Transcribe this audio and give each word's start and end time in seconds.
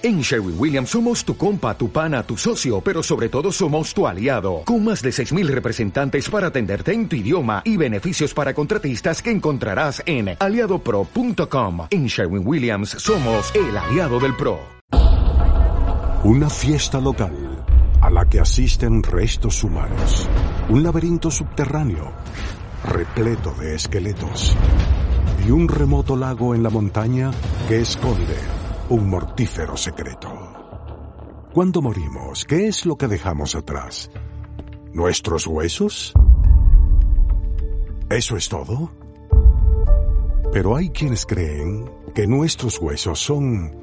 En 0.00 0.20
Sherwin 0.20 0.54
Williams 0.56 0.90
somos 0.90 1.24
tu 1.24 1.36
compa, 1.36 1.76
tu 1.76 1.90
pana, 1.90 2.22
tu 2.22 2.36
socio, 2.36 2.80
pero 2.80 3.02
sobre 3.02 3.28
todo 3.28 3.50
somos 3.50 3.92
tu 3.92 4.06
aliado, 4.06 4.62
con 4.64 4.84
más 4.84 5.02
de 5.02 5.10
6.000 5.10 5.48
representantes 5.48 6.30
para 6.30 6.46
atenderte 6.46 6.92
en 6.92 7.08
tu 7.08 7.16
idioma 7.16 7.62
y 7.64 7.76
beneficios 7.76 8.32
para 8.32 8.54
contratistas 8.54 9.20
que 9.20 9.32
encontrarás 9.32 10.00
en 10.06 10.36
aliadopro.com. 10.38 11.88
En 11.90 12.06
Sherwin 12.06 12.46
Williams 12.46 12.90
somos 12.90 13.52
el 13.56 13.76
aliado 13.76 14.20
del 14.20 14.36
PRO. 14.36 14.60
Una 16.22 16.48
fiesta 16.48 17.00
local 17.00 17.64
a 18.00 18.08
la 18.08 18.28
que 18.28 18.38
asisten 18.38 19.02
restos 19.02 19.64
humanos. 19.64 20.28
Un 20.68 20.84
laberinto 20.84 21.28
subterráneo 21.28 22.12
repleto 22.84 23.52
de 23.58 23.74
esqueletos. 23.74 24.54
Y 25.44 25.50
un 25.50 25.66
remoto 25.66 26.16
lago 26.16 26.54
en 26.54 26.62
la 26.62 26.70
montaña 26.70 27.32
que 27.68 27.80
esconde 27.80 28.57
un 28.90 29.10
mortífero 29.10 29.76
secreto. 29.76 30.30
Cuando 31.52 31.82
morimos, 31.82 32.44
¿qué 32.44 32.68
es 32.68 32.86
lo 32.86 32.96
que 32.96 33.08
dejamos 33.08 33.54
atrás? 33.54 34.10
¿Nuestros 34.92 35.46
huesos? 35.46 36.14
¿Eso 38.08 38.36
es 38.36 38.48
todo? 38.48 38.90
Pero 40.52 40.76
hay 40.76 40.88
quienes 40.90 41.26
creen 41.26 41.90
que 42.14 42.26
nuestros 42.26 42.80
huesos 42.80 43.20
son 43.20 43.76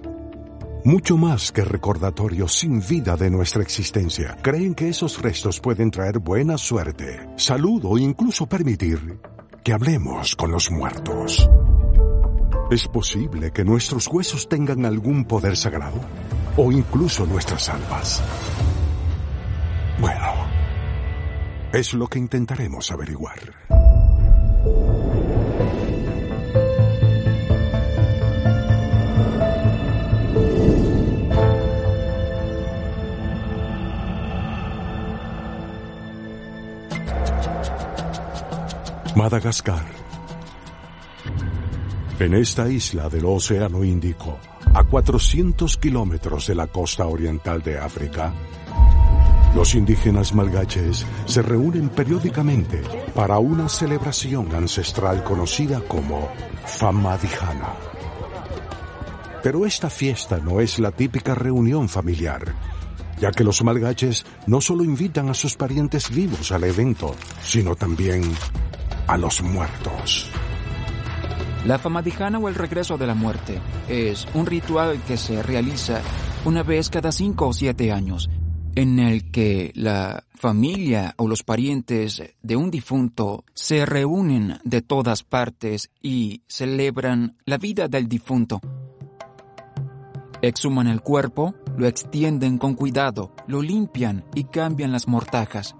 mucho 0.83 1.17
más 1.17 1.51
que 1.51 1.63
recordatorios 1.63 2.53
sin 2.53 2.79
vida 2.79 3.15
de 3.15 3.29
nuestra 3.29 3.61
existencia. 3.61 4.37
Creen 4.41 4.73
que 4.73 4.89
esos 4.89 5.21
restos 5.21 5.59
pueden 5.59 5.91
traer 5.91 6.19
buena 6.19 6.57
suerte, 6.57 7.29
salud 7.35 7.83
o 7.85 7.97
incluso 7.97 8.47
permitir 8.47 9.19
que 9.63 9.73
hablemos 9.73 10.35
con 10.35 10.51
los 10.51 10.71
muertos. 10.71 11.49
¿Es 12.71 12.87
posible 12.87 13.51
que 13.51 13.63
nuestros 13.63 14.07
huesos 14.07 14.49
tengan 14.49 14.85
algún 14.85 15.25
poder 15.25 15.55
sagrado? 15.55 15.99
¿O 16.57 16.71
incluso 16.71 17.23
nuestras 17.27 17.69
almas? 17.69 18.23
Bueno, 19.99 20.33
es 21.71 21.93
lo 21.93 22.07
que 22.07 22.17
intentaremos 22.17 22.91
averiguar. 22.91 23.39
Madagascar. 39.15 39.85
En 42.17 42.33
esta 42.33 42.69
isla 42.69 43.09
del 43.09 43.25
Océano 43.25 43.83
Índico, 43.83 44.39
a 44.73 44.85
400 44.85 45.75
kilómetros 45.75 46.47
de 46.47 46.55
la 46.55 46.67
costa 46.67 47.05
oriental 47.07 47.61
de 47.61 47.77
África, 47.77 48.33
los 49.53 49.75
indígenas 49.75 50.33
malgaches 50.33 51.05
se 51.25 51.41
reúnen 51.41 51.89
periódicamente 51.89 52.81
para 53.13 53.37
una 53.39 53.67
celebración 53.67 54.55
ancestral 54.55 55.25
conocida 55.25 55.81
como 55.81 56.29
Famadihana. 56.65 57.73
Pero 59.43 59.65
esta 59.65 59.89
fiesta 59.89 60.37
no 60.37 60.61
es 60.61 60.79
la 60.79 60.91
típica 60.91 61.35
reunión 61.35 61.89
familiar, 61.89 62.55
ya 63.19 63.31
que 63.31 63.43
los 63.43 63.61
malgaches 63.61 64.25
no 64.47 64.61
solo 64.61 64.85
invitan 64.85 65.27
a 65.27 65.33
sus 65.33 65.57
parientes 65.57 66.09
vivos 66.09 66.53
al 66.53 66.63
evento, 66.63 67.13
sino 67.43 67.75
también 67.75 68.23
a 69.05 69.17
los 69.17 69.41
muertos. 69.41 70.31
La 71.65 71.79
famadijana 71.79 72.37
o 72.37 72.47
el 72.47 72.53
regreso 72.53 72.95
de 72.95 73.07
la 73.07 73.15
muerte 73.15 73.59
es 73.89 74.27
un 74.35 74.45
ritual 74.45 75.01
que 75.01 75.17
se 75.17 75.41
realiza 75.41 75.99
una 76.45 76.61
vez 76.61 76.91
cada 76.91 77.11
cinco 77.11 77.47
o 77.47 77.53
siete 77.53 77.91
años, 77.91 78.29
en 78.75 78.99
el 78.99 79.31
que 79.31 79.71
la 79.73 80.25
familia 80.35 81.15
o 81.17 81.27
los 81.27 81.41
parientes 81.41 82.21
de 82.43 82.55
un 82.55 82.69
difunto 82.69 83.45
se 83.55 83.83
reúnen 83.83 84.59
de 84.63 84.83
todas 84.83 85.23
partes 85.23 85.89
y 86.03 86.43
celebran 86.47 87.35
la 87.45 87.57
vida 87.57 87.87
del 87.87 88.07
difunto. 88.07 88.61
Exhuman 90.43 90.85
el 90.85 91.01
cuerpo, 91.01 91.55
lo 91.79 91.87
extienden 91.87 92.59
con 92.59 92.75
cuidado, 92.75 93.33
lo 93.47 93.63
limpian 93.63 94.23
y 94.35 94.43
cambian 94.43 94.91
las 94.91 95.07
mortajas, 95.07 95.75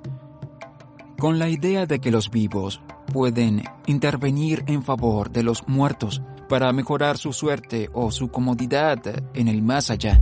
con 1.20 1.38
la 1.38 1.48
idea 1.48 1.86
de 1.86 2.00
que 2.00 2.10
los 2.10 2.32
vivos 2.32 2.82
pueden 3.06 3.64
intervenir 3.86 4.64
en 4.68 4.84
favor 4.84 5.32
de 5.32 5.44
los 5.44 5.68
muertos 5.68 6.22
para 6.50 6.72
mejorar 6.74 7.18
su 7.18 7.34
suerte 7.34 7.90
o 7.94 8.12
su 8.12 8.30
comodidad 8.30 9.00
en 9.34 9.48
el 9.48 9.62
más 9.62 9.90
allá. 9.90 10.20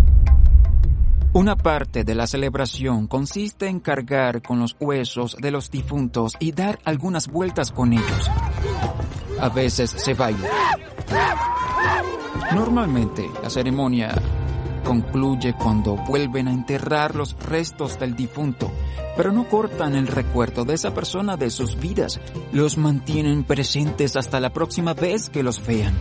Una 1.33 1.55
parte 1.55 2.03
de 2.03 2.13
la 2.13 2.27
celebración 2.27 3.07
consiste 3.07 3.67
en 3.67 3.79
cargar 3.79 4.43
con 4.43 4.59
los 4.59 4.75
huesos 4.79 5.35
de 5.39 5.49
los 5.49 5.71
difuntos 5.71 6.33
y 6.39 6.51
dar 6.51 6.77
algunas 6.85 7.27
vueltas 7.27 7.71
con 7.71 7.93
ellos. 7.93 8.29
A 9.39 9.49
veces 9.49 9.89
se 9.89 10.13
baila. 10.13 10.47
Normalmente 12.53 13.27
la 13.41 13.49
ceremonia 13.49 14.13
concluye 14.83 15.53
cuando 15.53 15.95
vuelven 15.95 16.47
a 16.47 16.53
enterrar 16.53 17.15
los 17.15 17.35
restos 17.39 17.99
del 17.99 18.15
difunto, 18.15 18.71
pero 19.17 19.31
no 19.31 19.47
cortan 19.47 19.95
el 19.95 20.07
recuerdo 20.07 20.65
de 20.65 20.75
esa 20.75 20.93
persona 20.93 21.37
de 21.37 21.49
sus 21.49 21.79
vidas, 21.79 22.19
los 22.51 22.77
mantienen 22.77 23.43
presentes 23.43 24.15
hasta 24.15 24.39
la 24.39 24.51
próxima 24.51 24.93
vez 24.93 25.29
que 25.29 25.43
los 25.43 25.65
vean, 25.65 25.93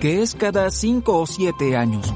que 0.00 0.22
es 0.22 0.34
cada 0.34 0.70
cinco 0.70 1.18
o 1.18 1.26
siete 1.26 1.76
años. 1.76 2.12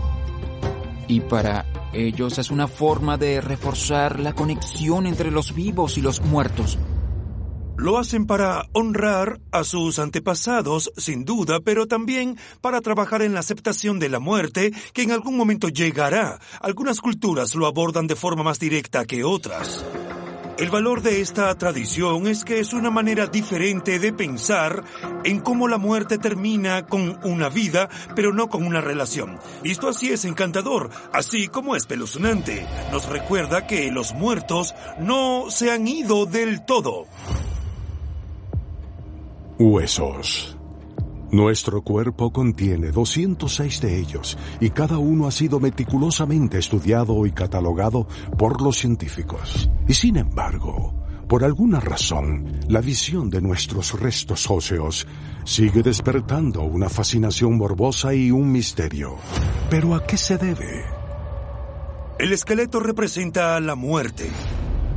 Y 1.07 1.21
para 1.21 1.67
ellos 1.93 2.39
es 2.39 2.51
una 2.51 2.69
forma 2.69 3.17
de 3.17 3.41
reforzar 3.41 4.21
la 4.21 4.35
conexión 4.35 5.07
entre 5.07 5.31
los 5.31 5.55
vivos 5.55 5.99
y 5.99 6.03
los 6.03 6.21
muertos. 6.21 6.79
Lo 7.79 7.97
hacen 7.97 8.27
para 8.27 8.67
honrar 8.73 9.39
a 9.53 9.63
sus 9.63 10.01
antepasados, 10.01 10.91
sin 10.97 11.25
duda, 11.25 11.61
pero 11.61 11.87
también 11.87 12.37
para 12.61 12.81
trabajar 12.81 13.23
en 13.23 13.35
la 13.35 13.41
aceptación 13.41 14.01
de 14.01 14.09
la 14.09 14.19
muerte, 14.19 14.73
que 14.93 15.03
en 15.03 15.13
algún 15.13 15.37
momento 15.37 15.69
llegará. 15.69 16.41
Algunas 16.61 17.01
culturas 17.01 17.55
lo 17.55 17.67
abordan 17.67 18.09
de 18.09 18.17
forma 18.17 18.43
más 18.43 18.59
directa 18.59 19.05
que 19.05 19.23
otras. 19.23 19.85
El 20.59 20.71
valor 20.71 21.03
de 21.03 21.21
esta 21.21 21.55
tradición 21.55 22.27
es 22.27 22.45
que 22.45 22.59
es 22.59 22.73
una 22.73 22.91
manera 22.91 23.29
diferente 23.29 24.01
de 24.01 24.13
pensar 24.13 24.83
en 25.23 25.39
cómo 25.39 25.69
la 25.69 25.79
muerte 25.79 26.19
termina 26.19 26.85
con 26.85 27.21
una 27.25 27.49
vida, 27.49 27.89
pero 28.17 28.35
no 28.35 28.49
con 28.49 28.67
una 28.67 28.81
relación. 28.81 29.39
Esto 29.63 29.87
así 29.89 30.11
es 30.11 30.25
encantador, 30.25 30.91
así 31.13 31.47
como 31.47 31.77
espeluznante. 31.77 32.67
Nos 32.91 33.09
recuerda 33.09 33.69
que 33.69 33.93
los 33.93 34.15
muertos 34.15 34.75
no 34.99 35.49
se 35.49 35.71
han 35.71 35.87
ido 35.87 36.27
del 36.27 36.65
todo. 36.65 37.07
Huesos. 39.61 40.57
Nuestro 41.33 41.83
cuerpo 41.83 42.33
contiene 42.33 42.93
206 42.93 43.81
de 43.81 43.99
ellos 43.99 44.39
y 44.61 44.71
cada 44.71 44.99
uno 44.99 45.27
ha 45.27 45.33
sido 45.33 45.59
meticulosamente 45.59 46.59
estudiado 46.59 47.27
y 47.27 47.33
catalogado 47.33 48.07
por 48.39 48.63
los 48.63 48.79
científicos. 48.79 49.69
Y 49.89 49.95
sin 49.95 50.17
embargo, 50.17 50.95
por 51.29 51.43
alguna 51.43 51.81
razón, 51.81 52.61
la 52.69 52.81
visión 52.81 53.31
de 53.31 53.41
nuestros 53.41 53.99
restos 53.99 54.49
óseos 54.49 55.09
sigue 55.45 55.83
despertando 55.83 56.63
una 56.63 56.89
fascinación 56.89 57.59
morbosa 57.59 58.15
y 58.15 58.31
un 58.31 58.53
misterio. 58.53 59.17
¿Pero 59.71 59.97
a 59.97 60.07
qué 60.07 60.17
se 60.17 60.39
debe? 60.39 60.85
El 62.21 62.33
esqueleto 62.33 62.79
representa 62.79 63.59
la 63.59 63.75
muerte, 63.75 64.31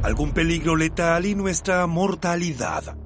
algún 0.04 0.34
peligro 0.34 0.76
letal 0.76 1.26
y 1.26 1.34
nuestra 1.34 1.88
mortalidad. 1.88 3.01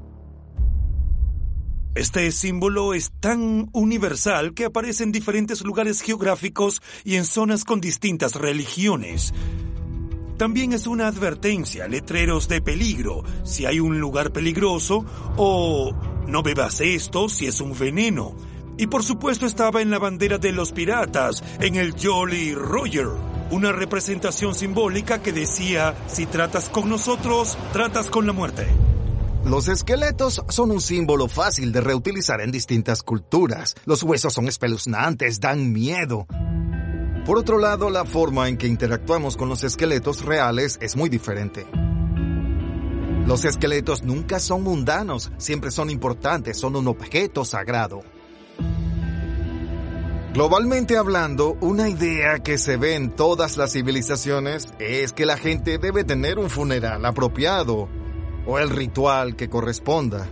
Este 1.95 2.29
símbolo 2.33 2.93
es 2.93 3.13
tan 3.21 3.69
universal 3.71 4.53
que 4.53 4.65
aparece 4.65 5.03
en 5.05 5.13
diferentes 5.13 5.61
lugares 5.61 6.01
geográficos 6.01 6.81
y 7.05 7.15
en 7.15 7.23
zonas 7.23 7.63
con 7.63 7.79
distintas 7.79 8.35
religiones. 8.35 9.33
También 10.37 10.73
es 10.73 10.87
una 10.87 11.07
advertencia, 11.07 11.87
letreros 11.87 12.49
de 12.49 12.61
peligro, 12.61 13.23
si 13.45 13.65
hay 13.65 13.79
un 13.79 14.01
lugar 14.01 14.33
peligroso, 14.33 15.05
o 15.37 15.95
no 16.27 16.43
bebas 16.43 16.81
esto 16.81 17.29
si 17.29 17.45
es 17.45 17.61
un 17.61 17.77
veneno. 17.79 18.35
Y 18.77 18.87
por 18.87 19.01
supuesto 19.01 19.45
estaba 19.45 19.81
en 19.81 19.89
la 19.89 19.97
bandera 19.97 20.37
de 20.37 20.51
los 20.51 20.73
piratas, 20.73 21.41
en 21.61 21.75
el 21.75 21.93
Jolly 21.97 22.55
Roger, 22.55 23.07
una 23.51 23.71
representación 23.71 24.53
simbólica 24.53 25.21
que 25.21 25.31
decía, 25.31 25.95
si 26.07 26.25
tratas 26.25 26.67
con 26.67 26.89
nosotros, 26.89 27.57
tratas 27.71 28.09
con 28.09 28.27
la 28.27 28.33
muerte. 28.33 28.67
Los 29.45 29.67
esqueletos 29.67 30.43
son 30.49 30.71
un 30.71 30.81
símbolo 30.81 31.27
fácil 31.27 31.71
de 31.71 31.79
reutilizar 31.79 32.41
en 32.41 32.51
distintas 32.51 33.03
culturas. 33.03 33.75
Los 33.85 34.01
huesos 34.01 34.33
son 34.33 34.47
espeluznantes, 34.47 35.39
dan 35.39 35.71
miedo. 35.71 36.25
Por 37.27 37.37
otro 37.37 37.59
lado, 37.59 37.91
la 37.91 38.05
forma 38.05 38.49
en 38.49 38.57
que 38.57 38.65
interactuamos 38.65 39.37
con 39.37 39.47
los 39.47 39.63
esqueletos 39.63 40.25
reales 40.25 40.79
es 40.81 40.95
muy 40.95 41.09
diferente. 41.09 41.67
Los 43.27 43.45
esqueletos 43.45 44.01
nunca 44.01 44.39
son 44.39 44.63
mundanos, 44.63 45.31
siempre 45.37 45.69
son 45.69 45.91
importantes, 45.91 46.57
son 46.57 46.75
un 46.75 46.87
objeto 46.87 47.45
sagrado. 47.45 48.01
Globalmente 50.33 50.97
hablando, 50.97 51.55
una 51.61 51.87
idea 51.87 52.39
que 52.39 52.57
se 52.57 52.77
ve 52.77 52.95
en 52.95 53.11
todas 53.11 53.57
las 53.57 53.73
civilizaciones 53.73 54.73
es 54.79 55.13
que 55.13 55.27
la 55.27 55.37
gente 55.37 55.77
debe 55.77 56.03
tener 56.03 56.39
un 56.39 56.49
funeral 56.49 57.05
apropiado 57.05 57.87
o 58.45 58.59
el 58.59 58.69
ritual 58.69 59.35
que 59.35 59.49
corresponda. 59.49 60.27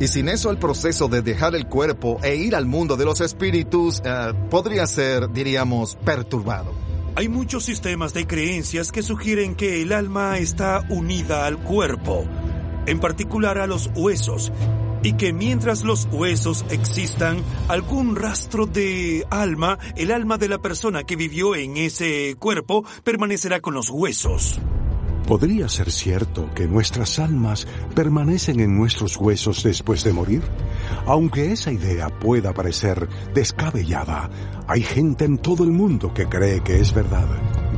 Y 0.00 0.08
sin 0.08 0.28
eso 0.28 0.50
el 0.50 0.58
proceso 0.58 1.08
de 1.08 1.22
dejar 1.22 1.54
el 1.54 1.66
cuerpo 1.66 2.18
e 2.22 2.34
ir 2.34 2.56
al 2.56 2.66
mundo 2.66 2.96
de 2.96 3.04
los 3.04 3.20
espíritus 3.20 4.02
eh, 4.04 4.32
podría 4.50 4.86
ser, 4.86 5.30
diríamos, 5.30 5.96
perturbado. 5.96 6.72
Hay 7.16 7.28
muchos 7.28 7.64
sistemas 7.64 8.12
de 8.12 8.26
creencias 8.26 8.90
que 8.90 9.02
sugieren 9.02 9.54
que 9.54 9.82
el 9.82 9.92
alma 9.92 10.38
está 10.38 10.84
unida 10.88 11.46
al 11.46 11.58
cuerpo, 11.58 12.26
en 12.86 12.98
particular 12.98 13.58
a 13.58 13.68
los 13.68 13.88
huesos, 13.94 14.52
y 15.04 15.12
que 15.12 15.32
mientras 15.32 15.84
los 15.84 16.08
huesos 16.10 16.64
existan 16.70 17.38
algún 17.68 18.16
rastro 18.16 18.66
de 18.66 19.24
alma, 19.30 19.78
el 19.94 20.10
alma 20.10 20.38
de 20.38 20.48
la 20.48 20.58
persona 20.58 21.04
que 21.04 21.14
vivió 21.14 21.54
en 21.54 21.76
ese 21.76 22.34
cuerpo 22.36 22.84
permanecerá 23.04 23.60
con 23.60 23.74
los 23.74 23.90
huesos. 23.90 24.60
¿Podría 25.26 25.70
ser 25.70 25.90
cierto 25.90 26.50
que 26.54 26.66
nuestras 26.66 27.18
almas 27.18 27.66
permanecen 27.94 28.60
en 28.60 28.76
nuestros 28.76 29.16
huesos 29.16 29.62
después 29.62 30.04
de 30.04 30.12
morir? 30.12 30.42
Aunque 31.06 31.50
esa 31.50 31.72
idea 31.72 32.08
pueda 32.08 32.52
parecer 32.52 33.08
descabellada, 33.32 34.28
hay 34.68 34.82
gente 34.82 35.24
en 35.24 35.38
todo 35.38 35.64
el 35.64 35.70
mundo 35.70 36.12
que 36.12 36.26
cree 36.26 36.62
que 36.62 36.78
es 36.78 36.92
verdad. 36.92 37.26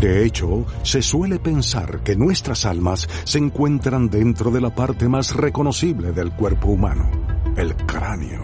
De 0.00 0.26
hecho, 0.26 0.66
se 0.82 1.02
suele 1.02 1.38
pensar 1.38 2.02
que 2.02 2.16
nuestras 2.16 2.66
almas 2.66 3.08
se 3.22 3.38
encuentran 3.38 4.10
dentro 4.10 4.50
de 4.50 4.60
la 4.60 4.74
parte 4.74 5.08
más 5.08 5.34
reconocible 5.34 6.10
del 6.10 6.32
cuerpo 6.32 6.70
humano, 6.70 7.08
el 7.56 7.76
cráneo. 7.76 8.42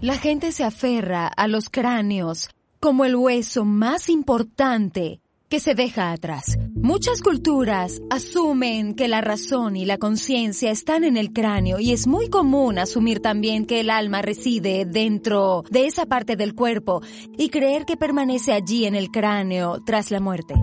La 0.00 0.16
gente 0.16 0.52
se 0.52 0.62
aferra 0.62 1.26
a 1.26 1.48
los 1.48 1.68
cráneos 1.68 2.48
como 2.78 3.04
el 3.04 3.16
hueso 3.16 3.64
más 3.64 4.08
importante 4.08 5.20
que 5.48 5.60
se 5.60 5.74
deja 5.74 6.12
atrás. 6.12 6.58
Muchas 6.74 7.22
culturas 7.22 8.00
asumen 8.10 8.94
que 8.94 9.08
la 9.08 9.20
razón 9.20 9.76
y 9.76 9.84
la 9.84 9.98
conciencia 9.98 10.70
están 10.70 11.04
en 11.04 11.16
el 11.16 11.32
cráneo 11.32 11.80
y 11.80 11.92
es 11.92 12.06
muy 12.06 12.28
común 12.28 12.78
asumir 12.78 13.20
también 13.20 13.66
que 13.66 13.80
el 13.80 13.90
alma 13.90 14.22
reside 14.22 14.84
dentro 14.86 15.64
de 15.70 15.86
esa 15.86 16.06
parte 16.06 16.36
del 16.36 16.54
cuerpo 16.54 17.02
y 17.36 17.48
creer 17.48 17.84
que 17.84 17.96
permanece 17.96 18.52
allí 18.52 18.84
en 18.84 18.94
el 18.94 19.10
cráneo 19.10 19.78
tras 19.84 20.10
la 20.10 20.20
muerte. 20.20 20.54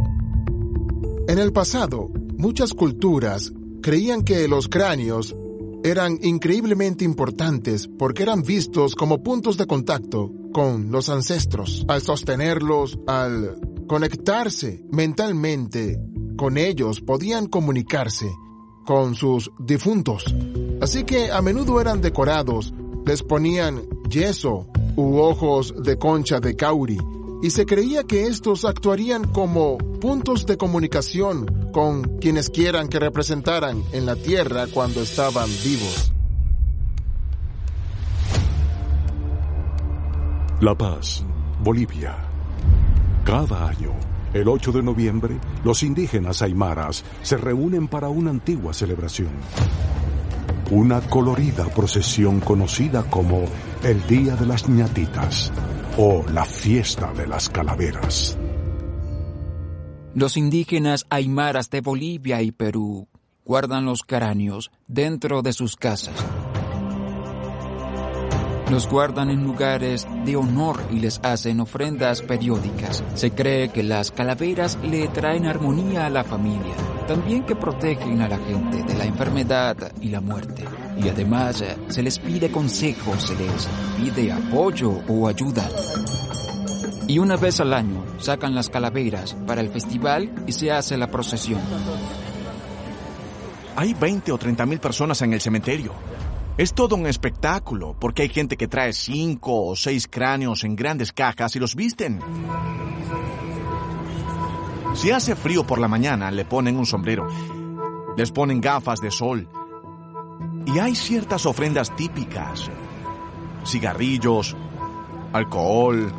En 1.27 1.39
el 1.39 1.51
pasado, 1.51 2.09
muchas 2.37 2.73
culturas 2.73 3.51
creían 3.81 4.23
que 4.23 4.47
los 4.47 4.67
cráneos 4.67 5.35
eran 5.85 6.17
increíblemente 6.23 7.05
importantes 7.05 7.87
porque 7.87 8.23
eran 8.23 8.41
vistos 8.41 8.95
como 8.95 9.21
puntos 9.21 9.55
de 9.55 9.67
contacto 9.67 10.31
con 10.51 10.91
los 10.91 11.09
ancestros. 11.09 11.85
Al 11.87 12.01
sostenerlos, 12.01 12.97
al 13.05 13.59
conectarse 13.87 14.83
mentalmente 14.91 15.99
con 16.35 16.57
ellos, 16.57 17.01
podían 17.01 17.45
comunicarse 17.45 18.27
con 18.83 19.13
sus 19.13 19.51
difuntos. 19.59 20.33
Así 20.81 21.03
que 21.03 21.31
a 21.31 21.43
menudo 21.43 21.79
eran 21.79 22.01
decorados, 22.01 22.73
les 23.05 23.21
ponían 23.21 23.83
yeso 24.09 24.67
u 24.95 25.17
ojos 25.19 25.71
de 25.83 25.99
concha 25.99 26.39
de 26.39 26.55
cauri 26.55 26.97
y 27.45 27.51
se 27.51 27.67
creía 27.67 28.03
que 28.05 28.25
estos 28.25 28.65
actuarían 28.65 29.25
como 29.25 29.77
puntos 29.77 30.47
de 30.47 30.57
comunicación 30.57 31.69
con 31.71 32.17
quienes 32.17 32.49
quieran 32.49 32.87
que 32.87 32.97
representaran 32.97 33.83
en 33.91 34.07
la 34.07 34.15
tierra 34.15 34.65
cuando 34.73 35.03
estaban 35.03 35.47
vivos. 35.63 36.11
La 40.59 40.75
Paz, 40.75 41.23
Bolivia. 41.61 42.17
Cada 43.23 43.67
año, 43.67 43.91
el 44.33 44.47
8 44.47 44.71
de 44.71 44.81
noviembre, 44.81 45.39
los 45.63 45.83
indígenas 45.83 46.41
aymaras 46.41 47.03
se 47.21 47.37
reúnen 47.37 47.87
para 47.87 48.09
una 48.09 48.31
antigua 48.31 48.73
celebración. 48.73 49.29
Una 50.71 50.99
colorida 50.99 51.65
procesión 51.65 52.39
conocida 52.39 53.03
como 53.03 53.43
el 53.83 54.01
Día 54.07 54.35
de 54.35 54.47
las 54.47 54.67
ñatitas 54.67 55.51
o 55.97 56.23
la 56.31 56.45
Fiesta 56.45 57.13
de 57.13 57.27
las 57.27 57.49
Calaveras. 57.49 58.37
Los 60.13 60.37
indígenas 60.37 61.05
aymaras 61.09 61.69
de 61.69 61.81
Bolivia 61.81 62.41
y 62.41 62.51
Perú 62.51 63.07
guardan 63.43 63.85
los 63.85 64.03
cráneos 64.03 64.71
dentro 64.87 65.41
de 65.41 65.53
sus 65.53 65.75
casas 65.75 66.25
los 68.71 68.89
guardan 68.89 69.29
en 69.29 69.43
lugares 69.43 70.07
de 70.25 70.35
honor 70.35 70.81
y 70.91 70.99
les 70.99 71.19
hacen 71.23 71.59
ofrendas 71.59 72.21
periódicas. 72.21 73.03
Se 73.13 73.31
cree 73.31 73.69
que 73.69 73.83
las 73.83 74.11
calaveras 74.11 74.77
le 74.83 75.07
traen 75.07 75.45
armonía 75.45 76.07
a 76.07 76.09
la 76.09 76.23
familia, 76.23 76.75
también 77.07 77.45
que 77.45 77.55
protegen 77.55 78.21
a 78.21 78.27
la 78.27 78.37
gente 78.37 78.83
de 78.83 78.97
la 78.97 79.05
enfermedad 79.05 79.91
y 80.01 80.09
la 80.09 80.21
muerte. 80.21 80.65
Y 80.97 81.09
además 81.09 81.61
eh, 81.61 81.77
se 81.89 82.01
les 82.01 82.19
pide 82.19 82.51
consejo, 82.51 83.17
se 83.19 83.35
les 83.35 83.67
pide 83.97 84.31
apoyo 84.31 84.91
o 85.07 85.27
ayuda. 85.27 85.69
Y 87.07 87.19
una 87.19 87.35
vez 87.35 87.59
al 87.59 87.73
año 87.73 88.03
sacan 88.17 88.55
las 88.55 88.69
calaveras 88.69 89.35
para 89.45 89.61
el 89.61 89.69
festival 89.69 90.31
y 90.47 90.51
se 90.53 90.71
hace 90.71 90.97
la 90.97 91.07
procesión. 91.07 91.61
Hay 93.75 93.93
20 93.93 94.31
o 94.31 94.37
30 94.37 94.65
mil 94.65 94.79
personas 94.79 95.21
en 95.21 95.33
el 95.33 95.41
cementerio. 95.41 95.93
Es 96.57 96.73
todo 96.73 96.95
un 96.95 97.05
espectáculo, 97.05 97.95
porque 97.99 98.21
hay 98.21 98.29
gente 98.29 98.55
que 98.55 98.69
trae 98.69 98.93
cinco 98.93 99.65
o 99.65 99.75
seis 99.75 100.07
cráneos 100.07 100.63
en 100.63 100.75
grandes 100.75 101.11
cajas 101.11 101.55
y 101.57 101.59
los 101.59 101.75
visten. 101.75 102.21
Si 104.95 105.11
hace 105.11 105.35
frío 105.35 105.67
por 105.67 105.79
la 105.79 105.89
mañana, 105.89 106.31
le 106.31 106.45
ponen 106.45 106.77
un 106.77 106.85
sombrero, 106.85 107.27
les 108.15 108.31
ponen 108.31 108.61
gafas 108.61 109.01
de 109.01 109.11
sol. 109.11 109.49
Y 110.65 110.79
hay 110.79 110.95
ciertas 110.95 111.45
ofrendas 111.45 111.95
típicas. 111.95 112.69
Cigarrillos, 113.65 114.55
alcohol, 115.31 116.11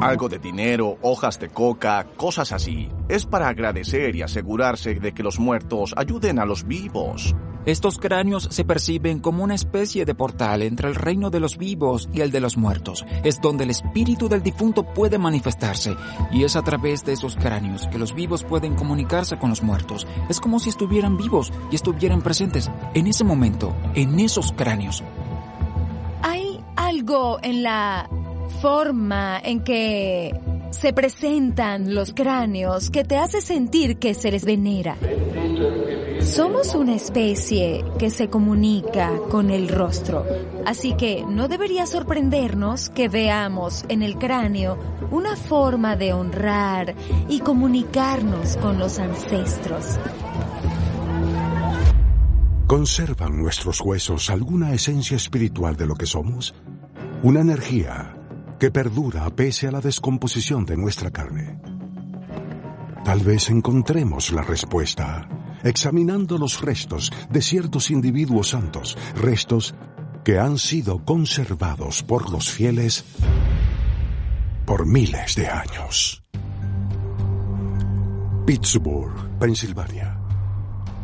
algo 0.00 0.28
de 0.28 0.38
dinero, 0.38 0.98
hojas 1.02 1.38
de 1.38 1.48
coca, 1.48 2.06
cosas 2.16 2.52
así. 2.52 2.88
Es 3.08 3.24
para 3.24 3.48
agradecer 3.48 4.16
y 4.16 4.22
asegurarse 4.22 4.94
de 4.94 5.12
que 5.12 5.22
los 5.22 5.38
muertos 5.38 5.94
ayuden 5.96 6.38
a 6.38 6.44
los 6.44 6.64
vivos. 6.64 7.34
Estos 7.66 7.98
cráneos 7.98 8.48
se 8.50 8.64
perciben 8.64 9.20
como 9.20 9.42
una 9.42 9.54
especie 9.54 10.04
de 10.04 10.14
portal 10.14 10.60
entre 10.60 10.88
el 10.88 10.94
reino 10.94 11.30
de 11.30 11.40
los 11.40 11.56
vivos 11.56 12.10
y 12.12 12.20
el 12.20 12.30
de 12.30 12.40
los 12.40 12.58
muertos. 12.58 13.06
Es 13.24 13.40
donde 13.40 13.64
el 13.64 13.70
espíritu 13.70 14.28
del 14.28 14.42
difunto 14.42 14.82
puede 14.82 15.16
manifestarse 15.16 15.96
y 16.30 16.44
es 16.44 16.56
a 16.56 16.62
través 16.62 17.04
de 17.04 17.14
esos 17.14 17.36
cráneos 17.36 17.88
que 17.88 17.98
los 17.98 18.14
vivos 18.14 18.44
pueden 18.44 18.74
comunicarse 18.74 19.38
con 19.38 19.48
los 19.48 19.62
muertos. 19.62 20.06
Es 20.28 20.40
como 20.40 20.58
si 20.58 20.68
estuvieran 20.68 21.16
vivos 21.16 21.52
y 21.70 21.76
estuvieran 21.76 22.20
presentes 22.20 22.70
en 22.92 23.06
ese 23.06 23.24
momento, 23.24 23.74
en 23.94 24.20
esos 24.20 24.52
cráneos. 24.52 25.02
Hay 26.20 26.60
algo 26.76 27.38
en 27.42 27.62
la 27.62 28.10
forma 28.60 29.40
en 29.42 29.64
que 29.64 30.38
se 30.70 30.92
presentan 30.92 31.94
los 31.94 32.12
cráneos 32.12 32.90
que 32.90 33.04
te 33.04 33.16
hace 33.16 33.40
sentir 33.40 33.98
que 33.98 34.12
se 34.12 34.30
les 34.30 34.44
venera. 34.44 34.96
Somos 36.24 36.74
una 36.74 36.94
especie 36.94 37.84
que 37.98 38.10
se 38.10 38.30
comunica 38.30 39.12
con 39.30 39.50
el 39.50 39.68
rostro, 39.68 40.24
así 40.64 40.94
que 40.94 41.22
no 41.22 41.48
debería 41.48 41.86
sorprendernos 41.86 42.88
que 42.88 43.08
veamos 43.08 43.84
en 43.88 44.02
el 44.02 44.16
cráneo 44.16 44.78
una 45.10 45.36
forma 45.36 45.96
de 45.96 46.14
honrar 46.14 46.94
y 47.28 47.40
comunicarnos 47.40 48.56
con 48.56 48.78
los 48.78 48.98
ancestros. 48.98 49.98
¿Conservan 52.66 53.36
nuestros 53.36 53.82
huesos 53.82 54.30
alguna 54.30 54.72
esencia 54.72 55.18
espiritual 55.18 55.76
de 55.76 55.86
lo 55.86 55.94
que 55.94 56.06
somos? 56.06 56.54
Una 57.22 57.40
energía 57.40 58.16
que 58.58 58.70
perdura 58.70 59.28
pese 59.28 59.68
a 59.68 59.72
la 59.72 59.82
descomposición 59.82 60.64
de 60.64 60.78
nuestra 60.78 61.10
carne. 61.10 61.60
Tal 63.04 63.20
vez 63.20 63.50
encontremos 63.50 64.32
la 64.32 64.42
respuesta 64.42 65.28
examinando 65.64 66.38
los 66.38 66.60
restos 66.60 67.10
de 67.30 67.42
ciertos 67.42 67.90
individuos 67.90 68.50
santos, 68.50 68.96
restos 69.16 69.74
que 70.24 70.38
han 70.38 70.58
sido 70.58 71.04
conservados 71.04 72.02
por 72.02 72.30
los 72.30 72.50
fieles 72.50 73.04
por 74.64 74.86
miles 74.86 75.34
de 75.34 75.48
años. 75.48 76.22
Pittsburgh, 78.46 79.38
Pensilvania. 79.38 80.18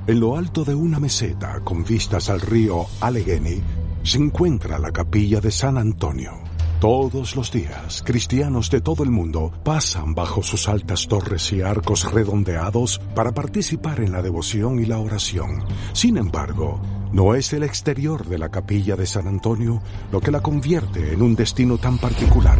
En 0.07 0.21
lo 0.21 0.37
alto 0.37 0.65
de 0.65 0.75
una 0.75 0.99
meseta 0.99 1.61
con 1.61 1.85
vistas 1.85 2.31
al 2.31 2.41
río 2.41 2.87
Allegheny 3.01 3.63
se 4.03 4.19
encuentra 4.19 4.79
la 4.79 4.91
capilla 4.91 5.41
de 5.41 5.51
San 5.51 5.79
Antonio. 5.79 6.50
Todos 6.81 7.37
los 7.37 7.53
días, 7.53 8.03
cristianos 8.07 8.71
de 8.71 8.81
todo 8.81 9.05
el 9.05 9.11
mundo 9.11 9.53
pasan 9.63 10.15
bajo 10.15 10.43
sus 10.43 10.67
altas 10.67 11.07
torres 11.09 11.53
y 11.53 11.61
arcos 11.61 12.11
redondeados 12.11 13.01
para 13.15 13.33
participar 13.33 14.01
en 14.01 14.13
la 14.13 14.23
devoción 14.23 14.81
y 14.81 14.87
la 14.87 14.99
oración. 14.99 15.63
Sin 15.93 16.17
embargo, 16.17 16.81
no 17.13 17.35
es 17.35 17.53
el 17.53 17.65
exterior 17.65 18.25
de 18.25 18.39
la 18.39 18.49
capilla 18.49 18.97
de 18.97 19.05
San 19.05 19.29
Antonio 19.29 19.83
lo 20.11 20.23
que 20.23 20.31
la 20.31 20.41
convierte 20.41 21.13
en 21.13 21.21
un 21.21 21.37
destino 21.37 21.77
tan 21.77 21.99
particular. 21.99 22.59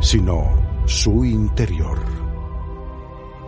sino 0.00 0.48
su 0.86 1.26
interior. 1.26 1.98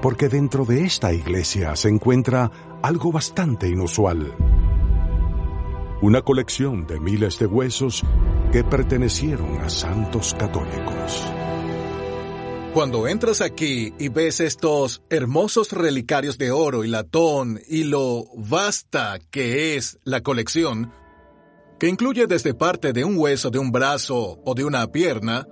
Porque 0.03 0.29
dentro 0.29 0.67
de 0.67 0.85
esta 0.85 1.15
iglesia 1.15 1.75
se 1.75 1.89
encuentra 1.89 2.51
algo 2.83 3.11
bastante 3.11 3.67
inusual. 3.67 4.35
Una 6.03 6.21
colección 6.21 6.87
de 6.87 7.01
miles 7.01 7.39
de 7.39 7.47
huesos 7.47 8.05
que 8.53 8.63
pertenecieron 8.63 9.59
a 9.63 9.71
santos 9.71 10.37
católicos. 10.39 11.25
Cuando 12.75 13.09
entras 13.09 13.41
aquí 13.41 13.95
y 13.99 14.09
ves 14.09 14.41
estos 14.41 15.03
hermosos 15.09 15.73
relicarios 15.73 16.37
de 16.37 16.51
oro 16.51 16.85
y 16.85 16.89
latón 16.89 17.61
y 17.67 17.85
lo 17.85 18.27
vasta 18.37 19.19
que 19.31 19.77
es 19.77 19.99
la 20.05 20.23
colección, 20.23 20.93
que 21.81 21.89
incluye 21.89 22.27
desde 22.27 22.53
parte 22.53 22.93
de 22.93 23.05
un 23.05 23.17
hueso 23.17 23.51
de 23.51 23.59
un 23.59 23.73
brazo 23.73 24.39
o 24.45 24.55
de 24.55 24.65
una 24.65 24.87
pierna, 24.93 25.47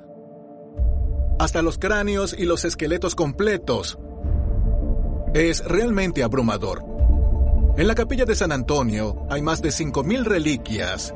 hasta 1.39 1.63
los 1.63 1.79
cráneos 1.79 2.37
y 2.39 2.45
los 2.45 2.67
esqueletos 2.67 3.15
completos, 3.15 3.99
es 5.33 5.65
realmente 5.65 6.23
abrumador. 6.23 6.85
En 7.79 7.87
la 7.87 7.95
capilla 7.95 8.27
de 8.27 8.35
San 8.35 8.53
Antonio 8.53 9.27
hay 9.31 9.41
más 9.41 9.63
de 9.63 9.71
5.000 9.71 10.25
reliquias 10.25 11.15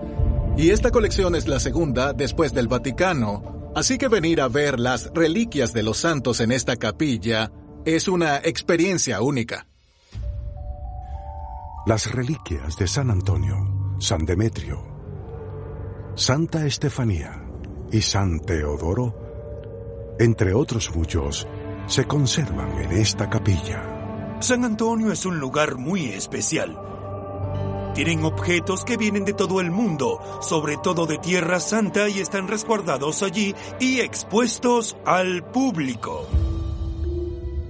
y 0.56 0.70
esta 0.70 0.90
colección 0.90 1.34
es 1.34 1.49
la 1.49 1.58
segunda 1.58 2.12
después 2.12 2.52
del 2.52 2.68
Vaticano, 2.68 3.73
así 3.75 3.99
que 3.99 4.08
venir 4.08 4.40
a 4.40 4.49
ver 4.49 4.78
las 4.78 5.11
reliquias 5.12 5.73
de 5.73 5.82
los 5.82 5.99
santos 5.99 6.40
en 6.40 6.52
esta 6.52 6.76
capilla 6.76 7.50
es 7.84 8.08
una 8.08 8.37
experiencia 8.38 9.20
única. 9.20 9.66
Las 11.87 12.12
reliquias 12.12 12.76
de 12.76 12.87
San 12.87 13.11
Antonio, 13.11 13.96
San 13.99 14.25
Demetrio, 14.25 14.94
Santa 16.14 16.64
Estefanía 16.64 17.44
y 17.90 18.00
San 18.00 18.40
Teodoro, 18.40 20.14
entre 20.18 20.54
otros 20.54 20.94
muchos, 20.94 21.46
se 21.87 22.04
conservan 22.06 22.80
en 22.80 22.92
esta 22.92 23.28
capilla. 23.28 24.38
San 24.40 24.64
Antonio 24.64 25.11
es 25.11 25.26
un 25.26 25.38
lugar 25.38 25.76
muy 25.76 26.06
especial. 26.06 26.93
Tienen 27.94 28.24
objetos 28.24 28.84
que 28.84 28.96
vienen 28.96 29.24
de 29.24 29.34
todo 29.34 29.60
el 29.60 29.70
mundo, 29.70 30.20
sobre 30.40 30.76
todo 30.76 31.06
de 31.06 31.18
Tierra 31.18 31.60
Santa, 31.60 32.08
y 32.08 32.18
están 32.18 32.48
resguardados 32.48 33.22
allí 33.22 33.54
y 33.78 34.00
expuestos 34.00 34.96
al 35.06 35.44
público. 35.44 36.26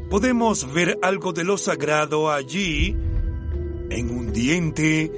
Podemos 0.08 0.72
ver 0.72 0.98
algo 1.02 1.34
de 1.34 1.44
lo 1.44 1.58
sagrado 1.58 2.32
allí, 2.32 2.96
en 3.90 4.10
un 4.10 4.32
diente 4.32 5.12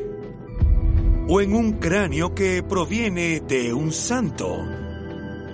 o 1.28 1.40
en 1.40 1.54
un 1.54 1.74
cráneo 1.74 2.34
que 2.34 2.64
proviene 2.64 3.40
de 3.40 3.72
un 3.72 3.92
santo. 3.92 4.58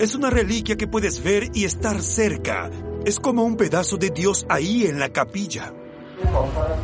Es 0.00 0.14
una 0.14 0.30
reliquia 0.30 0.78
que 0.78 0.88
puedes 0.88 1.22
ver 1.22 1.50
y 1.52 1.64
estar 1.64 2.00
cerca. 2.00 2.70
Es 3.04 3.20
como 3.20 3.44
un 3.44 3.58
pedazo 3.58 3.98
de 3.98 4.08
Dios 4.08 4.46
ahí 4.48 4.86
en 4.86 4.98
la 4.98 5.10
capilla. 5.10 5.74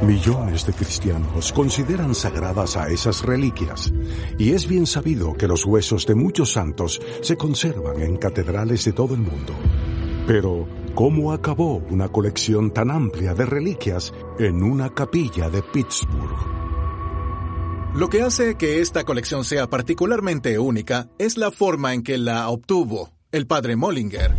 Millones 0.02 0.64
de 0.66 0.72
cristianos 0.72 1.52
consideran 1.52 2.14
sagradas 2.14 2.76
a 2.76 2.88
esas 2.88 3.22
reliquias, 3.22 3.92
y 4.38 4.52
es 4.52 4.68
bien 4.68 4.86
sabido 4.86 5.34
que 5.34 5.48
los 5.48 5.66
huesos 5.66 6.06
de 6.06 6.14
muchos 6.14 6.52
santos 6.52 7.00
se 7.20 7.36
conservan 7.36 8.00
en 8.00 8.16
catedrales 8.16 8.84
de 8.84 8.92
todo 8.92 9.14
el 9.14 9.20
mundo. 9.20 9.54
Pero, 10.26 10.68
¿cómo 10.94 11.32
acabó 11.32 11.78
una 11.90 12.08
colección 12.08 12.70
tan 12.70 12.90
amplia 12.90 13.34
de 13.34 13.46
reliquias 13.46 14.12
en 14.38 14.62
una 14.62 14.94
capilla 14.94 15.50
de 15.50 15.62
Pittsburgh? 15.62 16.58
Lo 17.94 18.08
que 18.08 18.22
hace 18.22 18.56
que 18.56 18.80
esta 18.80 19.04
colección 19.04 19.44
sea 19.44 19.66
particularmente 19.66 20.58
única 20.58 21.08
es 21.18 21.36
la 21.36 21.50
forma 21.50 21.94
en 21.94 22.02
que 22.02 22.18
la 22.18 22.48
obtuvo 22.48 23.10
el 23.32 23.46
padre 23.46 23.76
Mollinger, 23.76 24.34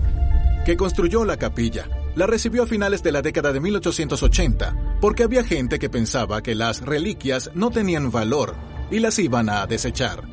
que 0.66 0.78
construyó 0.78 1.26
la 1.26 1.38
capilla. 1.38 1.90
La 2.16 2.26
recibió 2.26 2.64
a 2.64 2.68
finales 2.68 3.04
de 3.04 3.12
la 3.12 3.22
década 3.22 3.52
de 3.52 3.60
1880, 3.60 4.89
porque 5.02 5.24
había 5.24 5.44
gente 5.44 5.80
que 5.80 5.90
pensaba 5.90 6.42
que 6.42 6.56
las 6.56 6.82
reliquias 6.82 7.52
no 7.54 7.72
tenían 7.72 8.12
valor 8.12 8.56
y 8.92 9.00
las 9.00 9.20
iban 9.20 9.50
a 9.50 9.66
desechar. 9.66 10.24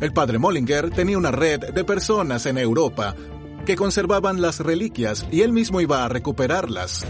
El 0.00 0.12
padre 0.12 0.38
Mollinger 0.38 0.90
tenía 0.90 1.18
una 1.18 1.30
red 1.30 1.72
de 1.72 1.84
personas 1.84 2.46
en 2.46 2.58
Europa 2.58 3.14
que 3.64 3.76
conservaban 3.76 4.40
las 4.40 4.60
reliquias 4.60 5.26
y 5.30 5.42
él 5.42 5.52
mismo 5.52 5.80
iba 5.80 6.04
a 6.04 6.08
recuperarlas. 6.08 7.06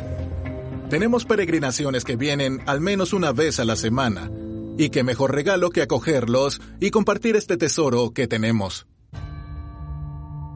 Tenemos 0.91 1.25
peregrinaciones 1.25 2.05
que 2.05 2.17
vienen 2.17 2.61
al 2.67 2.81
menos 2.81 3.15
una 3.15 3.33
vez 3.33 3.59
a 3.61 3.65
la 3.65 3.77
semana, 3.77 4.31
y 4.77 4.91
qué 4.91 5.05
mejor 5.05 5.35
regalo 5.35 5.71
que 5.71 5.83
acogerlos 5.83 6.61
y 6.81 6.91
compartir 6.91 7.37
este 7.37 7.57
tesoro 7.57 8.13
que 8.13 8.27
tenemos. 8.27 8.87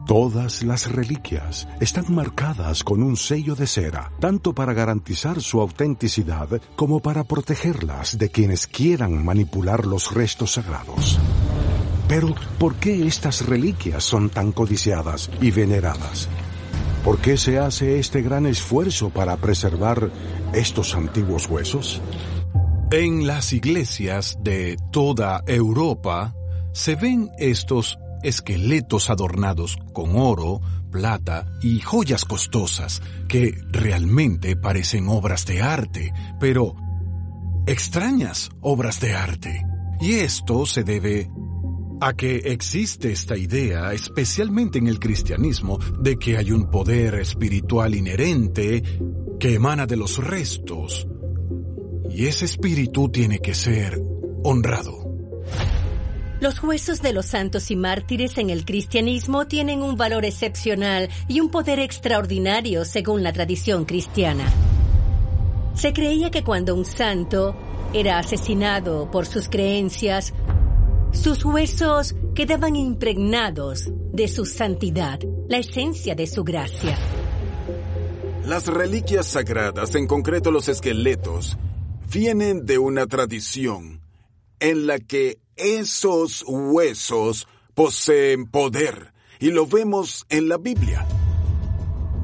Todas 0.07 0.63
las 0.63 0.89
reliquias 0.89 1.67
están 1.81 2.15
marcadas 2.15 2.81
con 2.85 3.03
un 3.03 3.17
sello 3.17 3.55
de 3.55 3.67
cera, 3.67 4.09
tanto 4.21 4.53
para 4.53 4.71
garantizar 4.71 5.41
su 5.41 5.59
autenticidad 5.59 6.61
como 6.77 7.01
para 7.01 7.25
protegerlas 7.25 8.17
de 8.17 8.29
quienes 8.29 8.67
quieran 8.67 9.25
manipular 9.25 9.85
los 9.85 10.13
restos 10.13 10.53
sagrados. 10.53 11.19
Pero, 12.07 12.33
¿por 12.57 12.75
qué 12.75 13.05
estas 13.05 13.45
reliquias 13.45 14.01
son 14.05 14.29
tan 14.29 14.53
codiciadas 14.53 15.29
y 15.41 15.51
veneradas? 15.51 16.29
¿Por 17.03 17.17
qué 17.17 17.35
se 17.35 17.59
hace 17.59 17.99
este 17.99 18.21
gran 18.21 18.45
esfuerzo 18.45 19.09
para 19.09 19.35
preservar 19.35 20.09
estos 20.53 20.95
antiguos 20.95 21.49
huesos? 21.49 22.01
En 22.91 23.27
las 23.27 23.51
iglesias 23.51 24.37
de 24.39 24.77
toda 24.89 25.43
Europa 25.47 26.33
se 26.71 26.95
ven 26.95 27.29
estos 27.37 27.99
esqueletos 28.23 29.09
adornados 29.09 29.77
con 29.93 30.15
oro, 30.15 30.61
plata 30.91 31.45
y 31.61 31.79
joyas 31.79 32.25
costosas 32.25 33.01
que 33.27 33.53
realmente 33.69 34.55
parecen 34.55 35.07
obras 35.09 35.45
de 35.45 35.61
arte, 35.61 36.13
pero 36.39 36.75
extrañas 37.65 38.49
obras 38.61 38.99
de 38.99 39.13
arte. 39.13 39.65
Y 39.99 40.13
esto 40.13 40.65
se 40.65 40.83
debe 40.83 41.29
a 41.99 42.13
que 42.13 42.37
existe 42.37 43.11
esta 43.11 43.37
idea, 43.37 43.91
especialmente 43.93 44.77
en 44.77 44.87
el 44.87 44.99
cristianismo, 44.99 45.79
de 45.99 46.17
que 46.17 46.37
hay 46.37 46.51
un 46.51 46.69
poder 46.69 47.15
espiritual 47.15 47.95
inherente 47.95 48.83
que 49.39 49.55
emana 49.55 49.85
de 49.85 49.97
los 49.97 50.17
restos. 50.17 51.07
Y 52.09 52.25
ese 52.25 52.45
espíritu 52.45 53.09
tiene 53.09 53.39
que 53.39 53.53
ser 53.53 54.01
honrado. 54.43 54.96
Los 56.39 56.61
huesos 56.61 57.01
de 57.01 57.13
los 57.13 57.25
santos 57.25 57.71
y 57.71 57.75
mártires 57.75 58.37
en 58.37 58.51
el 58.51 58.63
cristianismo 58.63 59.47
tienen 59.47 59.81
un 59.81 59.97
valor 59.97 60.23
excepcional 60.23 61.09
y 61.27 61.39
un 61.39 61.49
poder 61.49 61.79
extraordinario 61.79 62.85
según 62.85 63.23
la 63.23 63.33
tradición 63.33 63.85
cristiana. 63.85 64.45
Se 65.73 65.93
creía 65.93 66.29
que 66.29 66.43
cuando 66.43 66.75
un 66.75 66.85
santo 66.85 67.55
era 67.91 68.19
asesinado 68.19 69.09
por 69.09 69.25
sus 69.25 69.49
creencias, 69.49 70.33
sus 71.11 71.43
huesos 71.43 72.15
quedaban 72.35 72.75
impregnados 72.75 73.89
de 74.13 74.27
su 74.27 74.45
santidad, 74.45 75.19
la 75.47 75.57
esencia 75.57 76.13
de 76.13 76.27
su 76.27 76.43
gracia. 76.43 76.99
Las 78.45 78.67
reliquias 78.67 79.25
sagradas, 79.25 79.95
en 79.95 80.05
concreto 80.05 80.51
los 80.51 80.69
esqueletos, 80.69 81.57
vienen 82.11 82.65
de 82.65 82.77
una 82.77 83.07
tradición 83.07 84.06
en 84.59 84.87
la 84.87 84.99
que 84.99 85.39
esos 85.55 86.43
huesos 86.47 87.47
poseen 87.73 88.47
poder 88.47 89.13
y 89.39 89.51
lo 89.51 89.67
vemos 89.67 90.25
en 90.29 90.49
la 90.49 90.57
Biblia. 90.57 91.05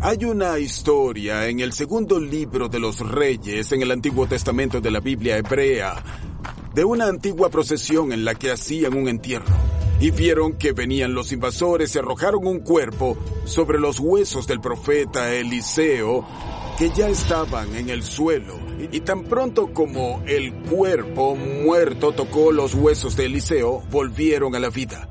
Hay 0.01 0.25
una 0.25 0.59
historia 0.59 1.47
en 1.47 1.61
el 1.61 1.71
segundo 1.71 2.19
libro 2.19 2.67
de 2.67 2.79
los 2.79 2.99
reyes 2.99 3.71
en 3.71 3.81
el 3.81 3.91
Antiguo 3.91 4.27
Testamento 4.27 4.81
de 4.81 4.91
la 4.91 4.99
Biblia 4.99 5.37
hebrea 5.37 6.03
de 6.73 6.83
una 6.83 7.07
antigua 7.07 7.49
procesión 7.49 8.11
en 8.11 8.25
la 8.25 8.35
que 8.35 8.51
hacían 8.51 8.95
un 8.95 9.07
entierro 9.07 9.55
y 9.99 10.11
vieron 10.11 10.53
que 10.53 10.73
venían 10.73 11.13
los 11.13 11.31
invasores 11.31 11.95
y 11.95 11.99
arrojaron 11.99 12.45
un 12.45 12.59
cuerpo 12.59 13.17
sobre 13.45 13.79
los 13.79 13.99
huesos 13.99 14.47
del 14.47 14.59
profeta 14.59 15.33
Eliseo 15.33 16.27
que 16.77 16.89
ya 16.89 17.07
estaban 17.07 17.73
en 17.75 17.89
el 17.89 18.03
suelo 18.03 18.72
y 18.91 19.01
tan 19.01 19.23
pronto 19.23 19.73
como 19.73 20.23
el 20.25 20.53
cuerpo 20.53 21.35
muerto 21.35 22.11
tocó 22.11 22.51
los 22.51 22.73
huesos 22.73 23.15
de 23.15 23.25
Eliseo, 23.25 23.83
volvieron 23.91 24.55
a 24.55 24.59
la 24.59 24.69
vida. 24.69 25.09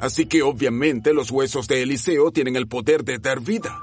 Así 0.00 0.26
que 0.26 0.42
obviamente 0.42 1.12
los 1.12 1.30
huesos 1.30 1.66
de 1.68 1.82
Eliseo 1.82 2.30
tienen 2.30 2.56
el 2.56 2.68
poder 2.68 3.04
de 3.04 3.18
dar 3.18 3.40
vida. 3.40 3.80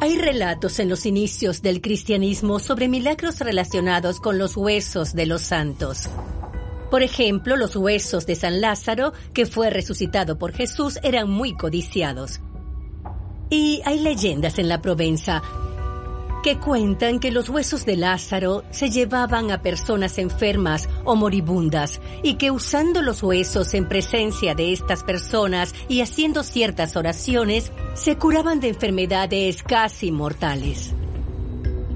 Hay 0.00 0.16
relatos 0.16 0.78
en 0.78 0.88
los 0.88 1.06
inicios 1.06 1.60
del 1.60 1.80
cristianismo 1.80 2.58
sobre 2.60 2.88
milagros 2.88 3.40
relacionados 3.40 4.20
con 4.20 4.38
los 4.38 4.56
huesos 4.56 5.14
de 5.14 5.26
los 5.26 5.42
santos. 5.42 6.08
Por 6.90 7.02
ejemplo, 7.02 7.56
los 7.56 7.74
huesos 7.74 8.24
de 8.24 8.34
San 8.34 8.60
Lázaro, 8.60 9.12
que 9.34 9.44
fue 9.44 9.70
resucitado 9.70 10.38
por 10.38 10.52
Jesús, 10.52 10.98
eran 11.02 11.28
muy 11.28 11.56
codiciados. 11.56 12.40
Y 13.50 13.82
hay 13.84 14.00
leyendas 14.00 14.58
en 14.58 14.68
la 14.68 14.80
Provenza 14.80 15.42
que 16.42 16.58
cuentan 16.58 17.18
que 17.18 17.30
los 17.30 17.48
huesos 17.48 17.84
de 17.84 17.96
Lázaro 17.96 18.62
se 18.70 18.90
llevaban 18.90 19.50
a 19.50 19.62
personas 19.62 20.18
enfermas 20.18 20.88
o 21.04 21.16
moribundas 21.16 22.00
y 22.22 22.34
que 22.34 22.50
usando 22.50 23.02
los 23.02 23.22
huesos 23.22 23.74
en 23.74 23.88
presencia 23.88 24.54
de 24.54 24.72
estas 24.72 25.04
personas 25.04 25.74
y 25.88 26.00
haciendo 26.00 26.42
ciertas 26.42 26.96
oraciones, 26.96 27.72
se 27.94 28.16
curaban 28.16 28.60
de 28.60 28.68
enfermedades 28.68 29.62
casi 29.62 30.12
mortales. 30.12 30.94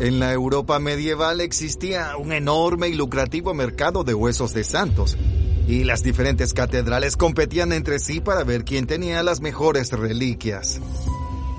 En 0.01 0.19
la 0.19 0.33
Europa 0.33 0.79
medieval 0.79 1.41
existía 1.41 2.17
un 2.17 2.33
enorme 2.33 2.89
y 2.89 2.95
lucrativo 2.95 3.55
mercado 3.55 4.03
de 4.03 4.15
huesos 4.15 4.53
de 4.53 4.65
santos, 4.65 5.17
y 5.69 5.85
las 5.85 6.03
diferentes 6.03 6.55
catedrales 6.55 7.17
competían 7.17 7.73
entre 7.73 8.01
sí 8.01 8.21
para 8.21 8.43
ver 8.43 8.65
quién 8.65 8.87
tenía 8.87 9.23
las 9.23 9.41
mejores 9.41 9.93
reliquias. 9.93 10.81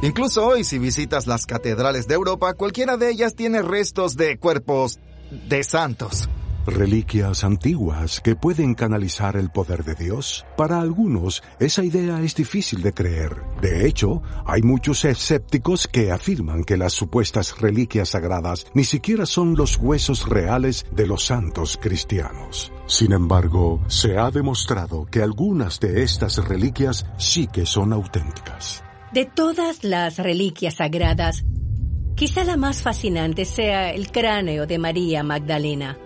Incluso 0.03 0.45
hoy, 0.45 0.65
si 0.65 0.79
visitas 0.79 1.27
las 1.27 1.45
catedrales 1.45 2.10
de 2.10 2.15
Europa, 2.15 2.55
cualquiera 2.55 2.98
de 2.98 3.10
ellas 3.10 3.36
tiene 3.36 3.62
restos 3.62 4.17
de 4.17 4.38
cuerpos 4.38 5.00
de 5.48 5.63
santos. 5.63 6.27
Reliquias 6.67 7.45
antiguas 7.45 8.19
que 8.19 8.36
pueden 8.36 8.74
canalizar 8.74 9.38
el 9.38 9.50
poder 9.50 9.86
de 9.86 9.95
Dios. 9.95 10.45
Para 10.57 10.81
algunos, 10.81 11.41
esa 11.57 11.86
idea 11.86 12.22
es 12.22 12.36
difícil 12.36 12.81
de 12.81 12.93
creer. 12.93 13.43
De 13.62 13.88
hecho, 13.88 14.22
hay 14.45 14.62
muchos 14.62 15.05
escépticos 15.05 15.88
que 15.88 16.12
afirman 16.12 16.65
que 16.65 16.75
las 16.75 16.91
supuestas 16.91 17.62
reliquias 17.62 18.10
sagradas 18.10 18.65
ni 18.74 18.83
siquiera 18.83 19.25
son 19.25 19.55
los 19.55 19.77
huesos 19.77 20.27
reales 20.27 20.86
de 20.91 21.07
los 21.07 21.25
santos 21.25 21.79
cristianos. 21.81 22.74
Sin 22.88 23.13
embargo, 23.13 23.81
se 23.88 24.17
ha 24.17 24.31
demostrado 24.31 25.05
que 25.05 25.22
algunas 25.22 25.79
de 25.79 26.03
estas 26.03 26.45
reliquias 26.45 27.05
sí 27.17 27.48
que 27.48 27.65
son 27.65 27.93
auténticas. 27.93 28.83
De 29.13 29.25
todas 29.25 29.84
las 29.84 30.17
reliquias 30.17 30.77
sagradas, 30.77 31.46
quizá 32.15 32.43
la 32.43 32.58
más 32.58 32.82
fascinante 32.82 33.46
sea 33.46 33.91
el 33.91 34.12
cráneo 34.12 34.65
de 34.65 34.79
María 34.79 35.22
Magdalena. 35.22 36.00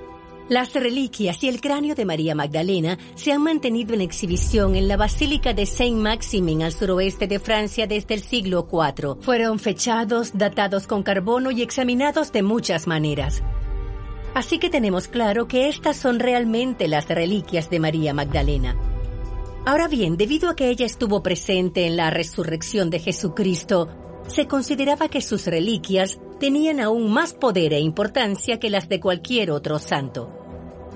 Las 0.50 0.74
reliquias 0.74 1.42
y 1.42 1.48
el 1.48 1.62
cráneo 1.62 1.96
de 1.96 2.04
María 2.04 2.36
Magdalena 2.36 2.98
se 3.16 3.32
han 3.32 3.44
mantenido 3.44 3.94
en 3.94 4.02
exhibición 4.02 4.76
en 4.76 4.90
la 4.90 4.98
Basílica 4.98 5.54
de 5.54 5.66
Saint-Maximin 5.66 6.64
al 6.64 6.74
suroeste 6.74 7.28
de 7.28 7.40
Francia 7.40 7.88
desde 7.88 8.14
el 8.14 8.24
siglo 8.24 8.68
IV. 8.70 9.16
Fueron 9.22 9.60
fechados, 9.60 10.32
datados 10.34 10.86
con 10.86 11.02
carbono 11.02 11.52
y 11.52 11.62
examinados 11.62 12.34
de 12.34 12.44
muchas 12.44 12.88
maneras. 12.88 13.42
Así 14.34 14.60
que 14.60 14.70
tenemos 14.70 15.08
claro 15.08 15.48
que 15.48 15.70
estas 15.70 15.96
son 15.96 16.20
realmente 16.20 16.90
las 16.90 17.08
reliquias 17.08 17.70
de 17.70 17.80
María 17.80 18.14
Magdalena. 18.14 18.76
Ahora 19.68 19.90
bien, 19.90 20.16
debido 20.16 20.50
a 20.50 20.56
que 20.56 20.70
ella 20.70 20.86
estuvo 20.86 21.22
presente 21.22 21.88
en 21.88 21.98
la 21.98 22.10
resurrección 22.10 22.90
de 22.90 23.00
Jesucristo, 23.00 23.90
se 24.26 24.48
consideraba 24.48 25.10
que 25.10 25.20
sus 25.20 25.46
reliquias 25.46 26.20
tenían 26.40 26.80
aún 26.80 27.12
más 27.12 27.34
poder 27.34 27.74
e 27.74 27.82
importancia 27.82 28.62
que 28.62 28.70
las 28.70 28.88
de 28.88 29.02
cualquier 29.02 29.52
otro 29.52 29.78
santo. 29.78 30.37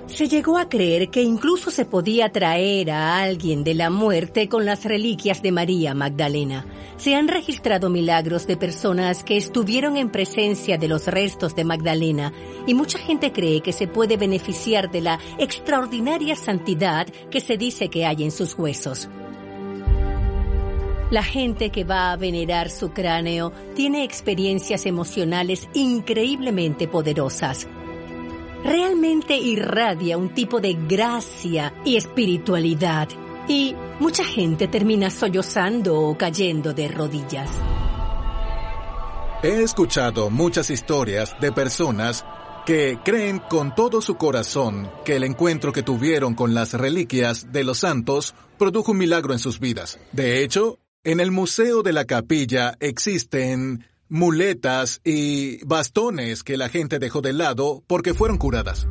Se 0.08 0.28
llegó 0.28 0.58
a 0.58 0.68
creer 0.68 1.10
que 1.10 1.22
incluso 1.22 1.72
se 1.72 1.86
podía 1.86 2.32
traer 2.32 2.92
a 2.92 3.22
alguien 3.22 3.64
de 3.64 3.74
la 3.74 3.90
muerte 3.90 4.50
con 4.50 4.66
las 4.66 4.84
reliquias 4.84 5.42
de 5.42 5.52
María 5.52 5.94
Magdalena. 5.94 6.66
Se 6.98 7.16
han 7.16 7.28
registrado 7.28 7.90
milagros 7.90 8.46
de 8.46 8.58
personas 8.58 9.24
que 9.24 9.38
estuvieron 9.38 9.96
en 9.98 10.10
presencia 10.10 10.78
de 10.78 10.88
los 10.88 11.08
restos 11.08 11.56
de 11.56 11.64
Magdalena 11.64 12.34
y 12.68 12.74
mucha 12.74 13.00
gente 13.00 13.32
cree 13.32 13.62
que 13.62 13.72
se 13.72 13.88
puede 13.88 14.18
beneficiar 14.18 14.92
de 14.92 15.02
la 15.02 15.20
extraordinaria 15.38 16.36
santidad 16.36 17.08
que 17.30 17.40
se 17.40 17.58
dice 17.58 17.90
que 17.90 18.06
hay 18.06 18.24
en 18.24 18.32
sus 18.32 18.58
huesos. 18.58 19.08
La 21.10 21.24
gente 21.24 21.72
que 21.72 21.84
va 21.84 22.12
a 22.12 22.18
venerar 22.18 22.70
su 22.70 22.92
cráneo 22.92 23.52
tiene 23.76 24.04
experiencias 24.04 24.86
emocionales 24.86 25.68
increíblemente 25.74 26.88
poderosas 26.88 27.68
realmente 28.64 29.38
irradia 29.38 30.18
un 30.18 30.34
tipo 30.34 30.60
de 30.60 30.74
gracia 30.74 31.74
y 31.84 31.96
espiritualidad. 31.96 33.10
Y 33.48 33.76
mucha 34.00 34.24
gente 34.24 34.68
termina 34.68 35.10
sollozando 35.10 36.00
o 36.00 36.18
cayendo 36.18 36.74
de 36.74 36.88
rodillas. 36.88 37.50
He 39.44 39.64
escuchado 39.64 40.30
muchas 40.30 40.70
historias 40.70 41.36
de 41.42 41.52
personas 41.52 42.24
que 42.66 43.00
creen 43.04 43.40
con 43.40 43.74
todo 43.74 44.02
su 44.02 44.16
corazón 44.16 44.90
que 45.04 45.16
el 45.16 45.24
encuentro 45.24 45.74
que 45.74 45.82
tuvieron 45.82 46.36
con 46.36 46.54
las 46.54 46.74
reliquias 46.74 47.52
de 47.52 47.64
los 47.64 47.80
santos 47.80 48.36
produjo 48.60 48.92
un 48.92 49.00
milagro 49.00 49.34
en 49.34 49.40
sus 49.40 49.60
vidas. 49.60 50.00
De 50.12 50.44
hecho, 50.44 50.78
en 51.04 51.20
el 51.20 51.32
Museo 51.32 51.82
de 51.82 51.94
la 51.94 52.06
Capilla 52.06 52.76
existen 52.80 53.88
muletas 54.12 55.00
y 55.06 55.64
bastones 55.64 56.44
que 56.44 56.58
la 56.58 56.68
gente 56.68 57.00
dejó 57.00 57.22
de 57.22 57.32
lado 57.32 57.82
porque 57.88 58.14
fueron 58.14 58.38
curadas. 58.38 58.86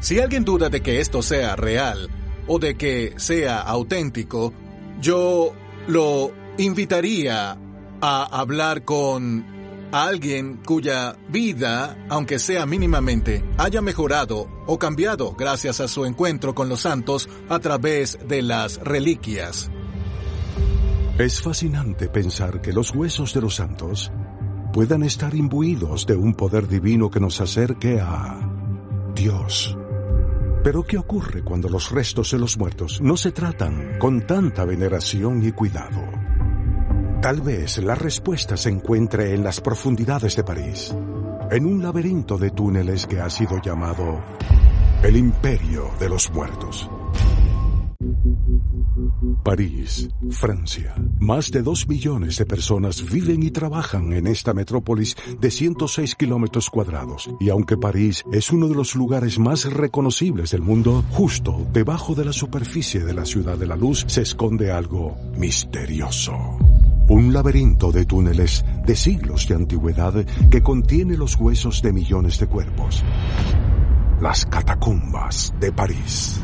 Si 0.00 0.18
alguien 0.18 0.44
duda 0.44 0.68
de 0.68 0.82
que 0.82 1.00
esto 1.00 1.22
sea 1.22 1.54
real 1.54 2.10
o 2.48 2.58
de 2.58 2.76
que 2.76 3.14
sea 3.18 3.60
auténtico, 3.60 4.52
yo 5.00 5.52
lo 5.86 6.32
invitaría 6.58 7.56
a 8.00 8.40
hablar 8.40 8.84
con 8.84 9.46
alguien 9.92 10.56
cuya 10.66 11.16
vida, 11.28 11.96
aunque 12.08 12.40
sea 12.40 12.66
mínimamente, 12.66 13.44
haya 13.58 13.80
mejorado 13.80 14.48
o 14.66 14.78
cambiado 14.78 15.34
gracias 15.34 15.80
a 15.80 15.86
su 15.86 16.04
encuentro 16.04 16.52
con 16.52 16.68
los 16.68 16.80
santos 16.80 17.28
a 17.48 17.60
través 17.60 18.18
de 18.26 18.42
las 18.42 18.78
reliquias. 18.78 19.70
Es 21.20 21.42
fascinante 21.42 22.08
pensar 22.08 22.62
que 22.62 22.72
los 22.72 22.94
huesos 22.94 23.34
de 23.34 23.42
los 23.42 23.56
santos 23.56 24.10
puedan 24.72 25.02
estar 25.02 25.34
imbuidos 25.34 26.06
de 26.06 26.16
un 26.16 26.32
poder 26.32 26.66
divino 26.66 27.10
que 27.10 27.20
nos 27.20 27.42
acerque 27.42 28.00
a 28.00 28.40
Dios. 29.14 29.76
Pero 30.64 30.82
¿qué 30.82 30.96
ocurre 30.96 31.44
cuando 31.44 31.68
los 31.68 31.90
restos 31.90 32.30
de 32.30 32.38
los 32.38 32.56
muertos 32.56 33.02
no 33.02 33.18
se 33.18 33.32
tratan 33.32 33.98
con 33.98 34.26
tanta 34.26 34.64
veneración 34.64 35.46
y 35.46 35.52
cuidado? 35.52 36.00
Tal 37.20 37.42
vez 37.42 37.76
la 37.84 37.96
respuesta 37.96 38.56
se 38.56 38.70
encuentre 38.70 39.34
en 39.34 39.44
las 39.44 39.60
profundidades 39.60 40.36
de 40.36 40.44
París, 40.44 40.96
en 41.50 41.66
un 41.66 41.82
laberinto 41.82 42.38
de 42.38 42.50
túneles 42.50 43.06
que 43.06 43.20
ha 43.20 43.28
sido 43.28 43.60
llamado 43.60 44.22
el 45.02 45.18
Imperio 45.18 45.90
de 46.00 46.08
los 46.08 46.32
Muertos. 46.32 46.88
París, 49.42 50.08
Francia. 50.30 50.94
Más 51.18 51.50
de 51.50 51.62
dos 51.62 51.88
millones 51.88 52.38
de 52.38 52.46
personas 52.46 53.04
viven 53.10 53.42
y 53.42 53.50
trabajan 53.50 54.12
en 54.12 54.26
esta 54.26 54.54
metrópolis 54.54 55.16
de 55.40 55.50
106 55.50 56.14
kilómetros 56.14 56.70
cuadrados. 56.70 57.30
Y 57.40 57.50
aunque 57.50 57.76
París 57.76 58.24
es 58.32 58.50
uno 58.50 58.68
de 58.68 58.74
los 58.74 58.94
lugares 58.94 59.38
más 59.38 59.70
reconocibles 59.72 60.50
del 60.50 60.62
mundo, 60.62 61.04
justo 61.10 61.66
debajo 61.72 62.14
de 62.14 62.24
la 62.24 62.32
superficie 62.32 63.00
de 63.00 63.14
la 63.14 63.24
ciudad 63.24 63.58
de 63.58 63.66
la 63.66 63.76
luz 63.76 64.04
se 64.08 64.22
esconde 64.22 64.70
algo 64.70 65.16
misterioso. 65.36 66.34
Un 67.08 67.32
laberinto 67.32 67.90
de 67.90 68.06
túneles 68.06 68.64
de 68.86 68.94
siglos 68.94 69.48
de 69.48 69.56
antigüedad 69.56 70.24
que 70.50 70.62
contiene 70.62 71.16
los 71.16 71.36
huesos 71.36 71.82
de 71.82 71.92
millones 71.92 72.38
de 72.38 72.46
cuerpos. 72.46 73.02
Las 74.20 74.46
catacumbas 74.46 75.52
de 75.58 75.72
París. 75.72 76.40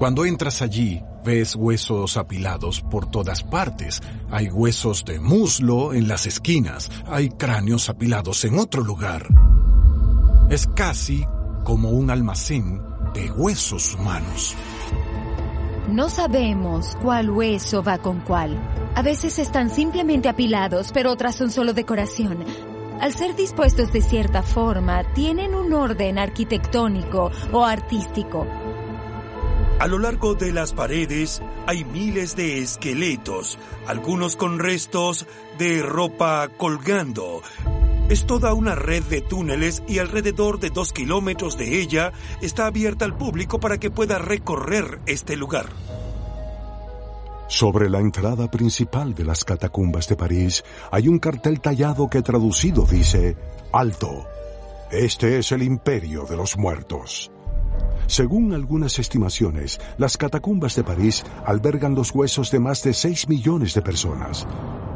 Cuando 0.00 0.24
entras 0.24 0.62
allí, 0.62 1.04
ves 1.26 1.54
huesos 1.54 2.16
apilados 2.16 2.80
por 2.80 3.10
todas 3.10 3.42
partes. 3.42 4.00
Hay 4.30 4.48
huesos 4.48 5.04
de 5.04 5.20
muslo 5.20 5.92
en 5.92 6.08
las 6.08 6.24
esquinas, 6.24 6.90
hay 7.06 7.28
cráneos 7.28 7.90
apilados 7.90 8.46
en 8.46 8.58
otro 8.58 8.82
lugar. 8.82 9.26
Es 10.48 10.66
casi 10.68 11.26
como 11.64 11.90
un 11.90 12.08
almacén 12.08 12.80
de 13.12 13.30
huesos 13.30 13.94
humanos. 13.94 14.54
No 15.90 16.08
sabemos 16.08 16.96
cuál 17.02 17.28
hueso 17.28 17.82
va 17.82 17.98
con 17.98 18.20
cuál. 18.20 18.58
A 18.94 19.02
veces 19.02 19.38
están 19.38 19.68
simplemente 19.68 20.30
apilados, 20.30 20.92
pero 20.94 21.12
otras 21.12 21.36
son 21.36 21.50
solo 21.50 21.74
decoración. 21.74 22.42
Al 23.02 23.12
ser 23.12 23.36
dispuestos 23.36 23.92
de 23.92 24.00
cierta 24.00 24.42
forma, 24.42 25.04
tienen 25.12 25.54
un 25.54 25.74
orden 25.74 26.18
arquitectónico 26.18 27.30
o 27.52 27.66
artístico. 27.66 28.46
A 29.80 29.86
lo 29.86 29.98
largo 29.98 30.34
de 30.34 30.52
las 30.52 30.74
paredes 30.74 31.40
hay 31.66 31.86
miles 31.86 32.36
de 32.36 32.58
esqueletos, 32.58 33.58
algunos 33.86 34.36
con 34.36 34.58
restos 34.58 35.26
de 35.58 35.80
ropa 35.80 36.50
colgando. 36.54 37.40
Es 38.10 38.26
toda 38.26 38.52
una 38.52 38.74
red 38.74 39.02
de 39.04 39.22
túneles 39.22 39.82
y 39.88 39.98
alrededor 39.98 40.60
de 40.60 40.68
dos 40.68 40.92
kilómetros 40.92 41.56
de 41.56 41.80
ella 41.80 42.12
está 42.42 42.66
abierta 42.66 43.06
al 43.06 43.16
público 43.16 43.58
para 43.58 43.78
que 43.78 43.90
pueda 43.90 44.18
recorrer 44.18 45.00
este 45.06 45.34
lugar. 45.34 45.70
Sobre 47.48 47.88
la 47.88 48.00
entrada 48.00 48.50
principal 48.50 49.14
de 49.14 49.24
las 49.24 49.46
catacumbas 49.46 50.06
de 50.08 50.16
París 50.16 50.62
hay 50.90 51.08
un 51.08 51.18
cartel 51.18 51.62
tallado 51.62 52.06
que 52.10 52.20
traducido 52.20 52.84
dice, 52.84 53.34
Alto, 53.72 54.26
este 54.90 55.38
es 55.38 55.50
el 55.52 55.62
imperio 55.62 56.26
de 56.26 56.36
los 56.36 56.58
muertos. 56.58 57.32
Según 58.10 58.52
algunas 58.54 58.98
estimaciones, 58.98 59.80
las 59.96 60.16
catacumbas 60.16 60.74
de 60.74 60.82
París 60.82 61.22
albergan 61.46 61.94
los 61.94 62.12
huesos 62.12 62.50
de 62.50 62.58
más 62.58 62.82
de 62.82 62.92
6 62.92 63.28
millones 63.28 63.72
de 63.72 63.82
personas. 63.82 64.48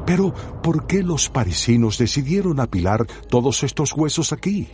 Pero, 0.05 0.35
¿por 0.64 0.88
qué 0.88 1.05
los 1.05 1.29
parisinos 1.29 1.96
decidieron 1.96 2.59
apilar 2.59 3.07
todos 3.29 3.62
estos 3.62 3.92
huesos 3.92 4.33
aquí? 4.33 4.66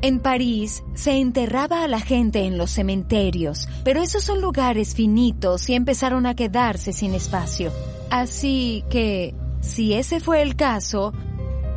En 0.00 0.20
París 0.20 0.84
se 0.94 1.18
enterraba 1.18 1.82
a 1.82 1.88
la 1.88 1.98
gente 1.98 2.44
en 2.44 2.56
los 2.56 2.70
cementerios, 2.70 3.68
pero 3.82 4.00
esos 4.00 4.22
son 4.22 4.40
lugares 4.40 4.94
finitos 4.94 5.68
y 5.68 5.74
empezaron 5.74 6.24
a 6.24 6.36
quedarse 6.36 6.92
sin 6.92 7.14
espacio. 7.14 7.72
Así 8.12 8.84
que, 8.90 9.34
si 9.60 9.94
ese 9.94 10.20
fue 10.20 10.40
el 10.40 10.54
caso, 10.54 11.12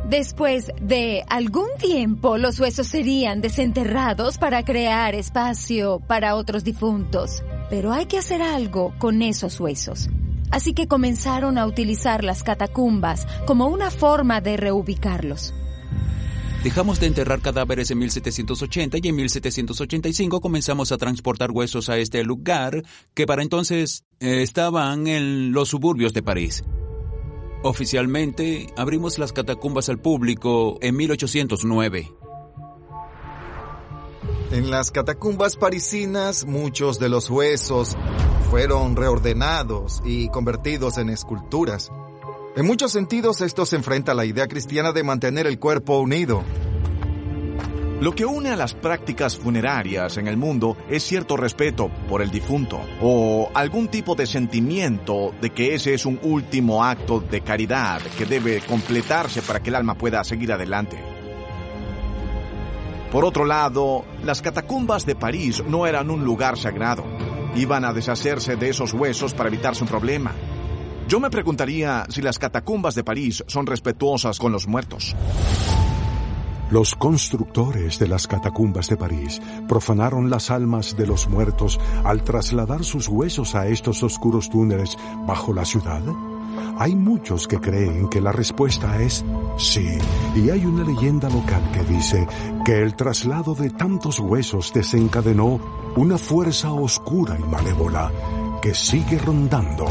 después 0.08 0.70
de 0.80 1.24
algún 1.28 1.68
tiempo 1.78 2.38
los 2.38 2.60
huesos 2.60 2.86
serían 2.86 3.40
desenterrados 3.40 4.38
para 4.38 4.64
crear 4.64 5.14
espacio 5.14 6.00
para 6.06 6.36
otros 6.36 6.64
difuntos. 6.64 7.42
Pero 7.70 7.92
hay 7.92 8.06
que 8.06 8.18
hacer 8.18 8.42
algo 8.42 8.94
con 8.98 9.22
esos 9.22 9.58
huesos. 9.60 10.08
Así 10.50 10.72
que 10.72 10.86
comenzaron 10.86 11.58
a 11.58 11.66
utilizar 11.66 12.22
las 12.22 12.42
catacumbas 12.42 13.26
como 13.46 13.66
una 13.66 13.90
forma 13.90 14.40
de 14.40 14.56
reubicarlos. 14.56 15.54
Dejamos 16.64 16.98
de 16.98 17.08
enterrar 17.08 17.42
cadáveres 17.42 17.90
en 17.90 17.98
1780 17.98 18.96
y 19.02 19.08
en 19.08 19.16
1785 19.16 20.40
comenzamos 20.40 20.92
a 20.92 20.96
transportar 20.96 21.50
huesos 21.50 21.90
a 21.90 21.98
este 21.98 22.24
lugar 22.24 22.82
que 23.12 23.26
para 23.26 23.42
entonces 23.42 24.04
eh, 24.18 24.42
estaban 24.42 25.06
en 25.06 25.52
los 25.52 25.68
suburbios 25.68 26.14
de 26.14 26.22
París. 26.22 26.64
Oficialmente 27.66 28.66
abrimos 28.76 29.18
las 29.18 29.32
catacumbas 29.32 29.88
al 29.88 29.98
público 29.98 30.76
en 30.82 30.96
1809. 30.96 32.12
En 34.50 34.70
las 34.70 34.90
catacumbas 34.90 35.56
parisinas 35.56 36.44
muchos 36.44 36.98
de 36.98 37.08
los 37.08 37.30
huesos 37.30 37.96
fueron 38.50 38.96
reordenados 38.96 40.02
y 40.04 40.28
convertidos 40.28 40.98
en 40.98 41.08
esculturas. 41.08 41.90
En 42.54 42.66
muchos 42.66 42.92
sentidos 42.92 43.40
esto 43.40 43.64
se 43.64 43.76
enfrenta 43.76 44.12
a 44.12 44.14
la 44.14 44.26
idea 44.26 44.46
cristiana 44.46 44.92
de 44.92 45.02
mantener 45.02 45.46
el 45.46 45.58
cuerpo 45.58 46.00
unido. 46.00 46.44
Lo 48.04 48.12
que 48.12 48.26
une 48.26 48.50
a 48.50 48.56
las 48.56 48.74
prácticas 48.74 49.38
funerarias 49.38 50.18
en 50.18 50.28
el 50.28 50.36
mundo 50.36 50.76
es 50.90 51.02
cierto 51.02 51.38
respeto 51.38 51.90
por 52.06 52.20
el 52.20 52.30
difunto 52.30 52.78
o 53.00 53.50
algún 53.54 53.88
tipo 53.88 54.14
de 54.14 54.26
sentimiento 54.26 55.32
de 55.40 55.48
que 55.48 55.74
ese 55.74 55.94
es 55.94 56.04
un 56.04 56.20
último 56.22 56.84
acto 56.84 57.20
de 57.20 57.40
caridad 57.40 58.02
que 58.18 58.26
debe 58.26 58.60
completarse 58.60 59.40
para 59.40 59.60
que 59.60 59.70
el 59.70 59.76
alma 59.76 59.94
pueda 59.94 60.22
seguir 60.22 60.52
adelante. 60.52 61.02
Por 63.10 63.24
otro 63.24 63.46
lado, 63.46 64.04
las 64.22 64.42
catacumbas 64.42 65.06
de 65.06 65.16
París 65.16 65.64
no 65.66 65.86
eran 65.86 66.10
un 66.10 66.26
lugar 66.26 66.58
sagrado. 66.58 67.06
Iban 67.56 67.86
a 67.86 67.94
deshacerse 67.94 68.56
de 68.56 68.68
esos 68.68 68.92
huesos 68.92 69.32
para 69.32 69.48
evitarse 69.48 69.82
un 69.82 69.88
problema. 69.88 70.34
Yo 71.08 71.20
me 71.20 71.30
preguntaría 71.30 72.04
si 72.10 72.20
las 72.20 72.38
catacumbas 72.38 72.94
de 72.96 73.02
París 73.02 73.42
son 73.46 73.64
respetuosas 73.64 74.38
con 74.38 74.52
los 74.52 74.68
muertos. 74.68 75.16
Los 76.74 76.96
constructores 76.96 78.00
de 78.00 78.08
las 78.08 78.26
catacumbas 78.26 78.88
de 78.88 78.96
París 78.96 79.40
profanaron 79.68 80.28
las 80.28 80.50
almas 80.50 80.96
de 80.96 81.06
los 81.06 81.28
muertos 81.28 81.78
al 82.02 82.24
trasladar 82.24 82.82
sus 82.82 83.06
huesos 83.06 83.54
a 83.54 83.68
estos 83.68 84.02
oscuros 84.02 84.50
túneles 84.50 84.98
bajo 85.24 85.54
la 85.54 85.64
ciudad. 85.64 86.02
Hay 86.76 86.96
muchos 86.96 87.46
que 87.46 87.60
creen 87.60 88.08
que 88.08 88.20
la 88.20 88.32
respuesta 88.32 89.00
es 89.00 89.24
sí, 89.56 89.86
y 90.34 90.50
hay 90.50 90.66
una 90.66 90.82
leyenda 90.82 91.30
local 91.30 91.62
que 91.72 91.84
dice 91.84 92.26
que 92.64 92.82
el 92.82 92.96
traslado 92.96 93.54
de 93.54 93.70
tantos 93.70 94.18
huesos 94.18 94.72
desencadenó 94.74 95.60
una 95.94 96.18
fuerza 96.18 96.72
oscura 96.72 97.38
y 97.38 97.42
malévola 97.44 98.10
que 98.60 98.74
sigue 98.74 99.20
rondando 99.20 99.86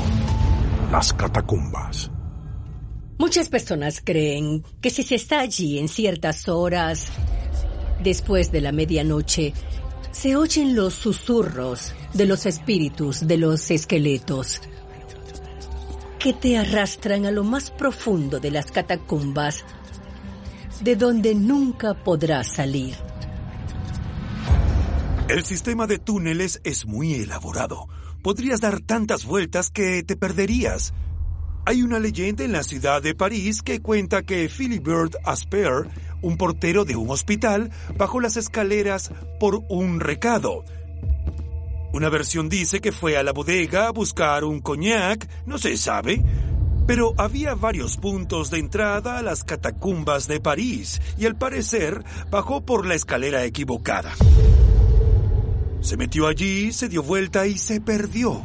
las 0.91 1.13
catacumbas. 1.13 2.12
Muchas 3.17 3.49
personas 3.49 4.01
creen 4.03 4.63
que 4.81 4.89
si 4.89 5.03
se 5.03 5.15
está 5.15 5.39
allí 5.39 5.79
en 5.79 5.87
ciertas 5.87 6.47
horas, 6.47 7.07
después 8.01 8.51
de 8.51 8.61
la 8.61 8.71
medianoche, 8.71 9.53
se 10.11 10.35
oyen 10.35 10.75
los 10.75 10.93
susurros 10.93 11.93
de 12.13 12.25
los 12.25 12.45
espíritus 12.45 13.25
de 13.25 13.37
los 13.37 13.71
esqueletos 13.71 14.61
que 16.19 16.33
te 16.33 16.57
arrastran 16.57 17.25
a 17.25 17.31
lo 17.31 17.43
más 17.43 17.71
profundo 17.71 18.39
de 18.39 18.51
las 18.51 18.71
catacumbas, 18.71 19.65
de 20.81 20.95
donde 20.95 21.35
nunca 21.35 21.93
podrás 21.93 22.55
salir. 22.55 22.95
El 25.27 25.43
sistema 25.43 25.85
de 25.85 25.99
túneles 25.99 26.61
es 26.63 26.85
muy 26.85 27.13
elaborado 27.15 27.87
podrías 28.23 28.61
dar 28.61 28.79
tantas 28.79 29.25
vueltas 29.25 29.69
que 29.69 30.01
te 30.01 30.15
perderías. 30.15 30.93
Hay 31.65 31.81
una 31.81 31.97
leyenda 31.97 32.43
en 32.43 32.51
la 32.51 32.61
ciudad 32.61 33.01
de 33.01 33.15
París 33.15 33.61
que 33.61 33.81
cuenta 33.81 34.23
que 34.23 34.49
Philibert 34.49 35.15
Asper, 35.23 35.87
un 36.21 36.35
portero 36.35 36.83
de 36.83 36.97
un 36.97 37.09
hospital, 37.09 37.71
bajó 37.97 38.19
las 38.19 38.35
escaleras 38.35 39.11
por 39.39 39.63
un 39.69 40.01
recado. 40.01 40.65
Una 41.93 42.09
versión 42.09 42.49
dice 42.49 42.81
que 42.81 42.91
fue 42.91 43.15
a 43.15 43.23
la 43.23 43.31
bodega 43.31 43.87
a 43.87 43.91
buscar 43.91 44.43
un 44.43 44.59
coñac, 44.59 45.25
no 45.45 45.57
se 45.57 45.77
sabe, 45.77 46.21
pero 46.85 47.13
había 47.17 47.55
varios 47.55 47.95
puntos 47.95 48.49
de 48.51 48.59
entrada 48.59 49.17
a 49.17 49.21
las 49.21 49.45
catacumbas 49.45 50.27
de 50.27 50.41
París 50.41 51.01
y 51.17 51.27
al 51.27 51.37
parecer 51.37 52.03
bajó 52.29 52.59
por 52.65 52.85
la 52.85 52.95
escalera 52.95 53.45
equivocada. 53.45 54.11
Se 55.79 55.95
metió 55.95 56.27
allí, 56.27 56.73
se 56.73 56.89
dio 56.89 57.03
vuelta 57.03 57.47
y 57.47 57.57
se 57.57 57.79
perdió. 57.79 58.43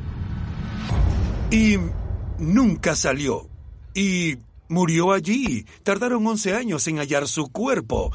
Y 1.51 1.79
nunca 2.39 2.95
salió. 2.95 3.49
Y 3.95 4.37
murió 4.69 5.13
allí. 5.13 5.65
Tardaron 5.83 6.27
11 6.27 6.55
años 6.55 6.87
en 6.89 6.99
hallar 6.99 7.29
su 7.29 7.51
cuerpo. 7.51 8.11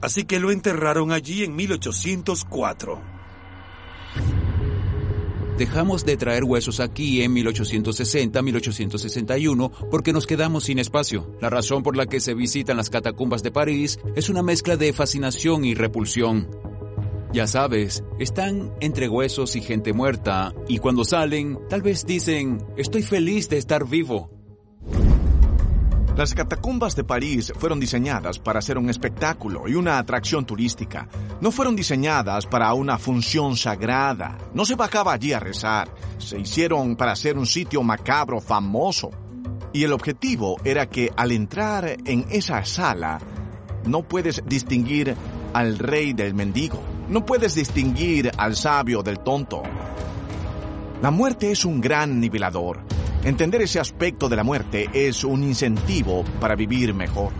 Así 0.00 0.24
que 0.24 0.40
lo 0.40 0.50
enterraron 0.50 1.12
allí 1.12 1.44
en 1.44 1.54
1804. 1.56 3.16
Dejamos 5.58 6.04
de 6.04 6.16
traer 6.18 6.44
huesos 6.44 6.80
aquí 6.80 7.22
en 7.22 7.34
1860-1861 7.34 9.70
porque 9.90 10.12
nos 10.12 10.26
quedamos 10.26 10.64
sin 10.64 10.78
espacio. 10.78 11.34
La 11.40 11.48
razón 11.48 11.82
por 11.82 11.96
la 11.96 12.04
que 12.04 12.20
se 12.20 12.34
visitan 12.34 12.76
las 12.76 12.90
catacumbas 12.90 13.42
de 13.42 13.52
París 13.52 13.98
es 14.16 14.28
una 14.28 14.42
mezcla 14.42 14.76
de 14.76 14.92
fascinación 14.92 15.64
y 15.64 15.74
repulsión. 15.74 16.75
Ya 17.32 17.46
sabes, 17.46 18.04
están 18.18 18.72
entre 18.80 19.08
huesos 19.08 19.56
y 19.56 19.60
gente 19.60 19.92
muerta, 19.92 20.54
y 20.68 20.78
cuando 20.78 21.04
salen, 21.04 21.58
tal 21.68 21.82
vez 21.82 22.06
dicen, 22.06 22.64
estoy 22.76 23.02
feliz 23.02 23.48
de 23.48 23.58
estar 23.58 23.86
vivo. 23.86 24.30
Las 26.16 26.34
catacumbas 26.34 26.96
de 26.96 27.04
París 27.04 27.52
fueron 27.58 27.78
diseñadas 27.78 28.38
para 28.38 28.62
ser 28.62 28.78
un 28.78 28.88
espectáculo 28.88 29.68
y 29.68 29.74
una 29.74 29.98
atracción 29.98 30.46
turística. 30.46 31.08
No 31.42 31.50
fueron 31.50 31.76
diseñadas 31.76 32.46
para 32.46 32.72
una 32.72 32.96
función 32.96 33.54
sagrada. 33.54 34.38
No 34.54 34.64
se 34.64 34.76
bajaba 34.76 35.12
allí 35.12 35.34
a 35.34 35.40
rezar. 35.40 35.90
Se 36.16 36.38
hicieron 36.38 36.96
para 36.96 37.14
ser 37.16 37.36
un 37.36 37.44
sitio 37.44 37.82
macabro 37.82 38.40
famoso. 38.40 39.10
Y 39.74 39.84
el 39.84 39.92
objetivo 39.92 40.56
era 40.64 40.86
que 40.86 41.12
al 41.14 41.32
entrar 41.32 41.98
en 42.06 42.24
esa 42.30 42.64
sala, 42.64 43.18
no 43.84 44.02
puedes 44.02 44.42
distinguir 44.46 45.14
al 45.52 45.78
rey 45.78 46.14
del 46.14 46.32
mendigo. 46.32 46.95
No 47.08 47.24
puedes 47.24 47.54
distinguir 47.54 48.30
al 48.36 48.56
sabio 48.56 49.02
del 49.02 49.20
tonto. 49.20 49.62
La 51.02 51.10
muerte 51.10 51.52
es 51.52 51.64
un 51.64 51.80
gran 51.80 52.18
nivelador. 52.20 52.80
Entender 53.22 53.62
ese 53.62 53.78
aspecto 53.78 54.28
de 54.28 54.36
la 54.36 54.42
muerte 54.42 54.88
es 54.92 55.22
un 55.24 55.44
incentivo 55.44 56.24
para 56.40 56.56
vivir 56.56 56.94
mejor. 56.94 57.32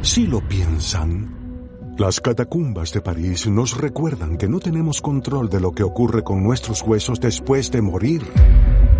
Si 0.00 0.26
lo 0.26 0.40
piensan, 0.40 1.34
las 1.98 2.20
catacumbas 2.20 2.92
de 2.92 3.00
París 3.00 3.46
nos 3.46 3.76
recuerdan 3.76 4.36
que 4.36 4.48
no 4.48 4.58
tenemos 4.58 5.00
control 5.02 5.48
de 5.48 5.60
lo 5.60 5.72
que 5.72 5.82
ocurre 5.82 6.22
con 6.22 6.42
nuestros 6.42 6.82
huesos 6.82 7.20
después 7.20 7.70
de 7.70 7.82
morir. 7.82 8.22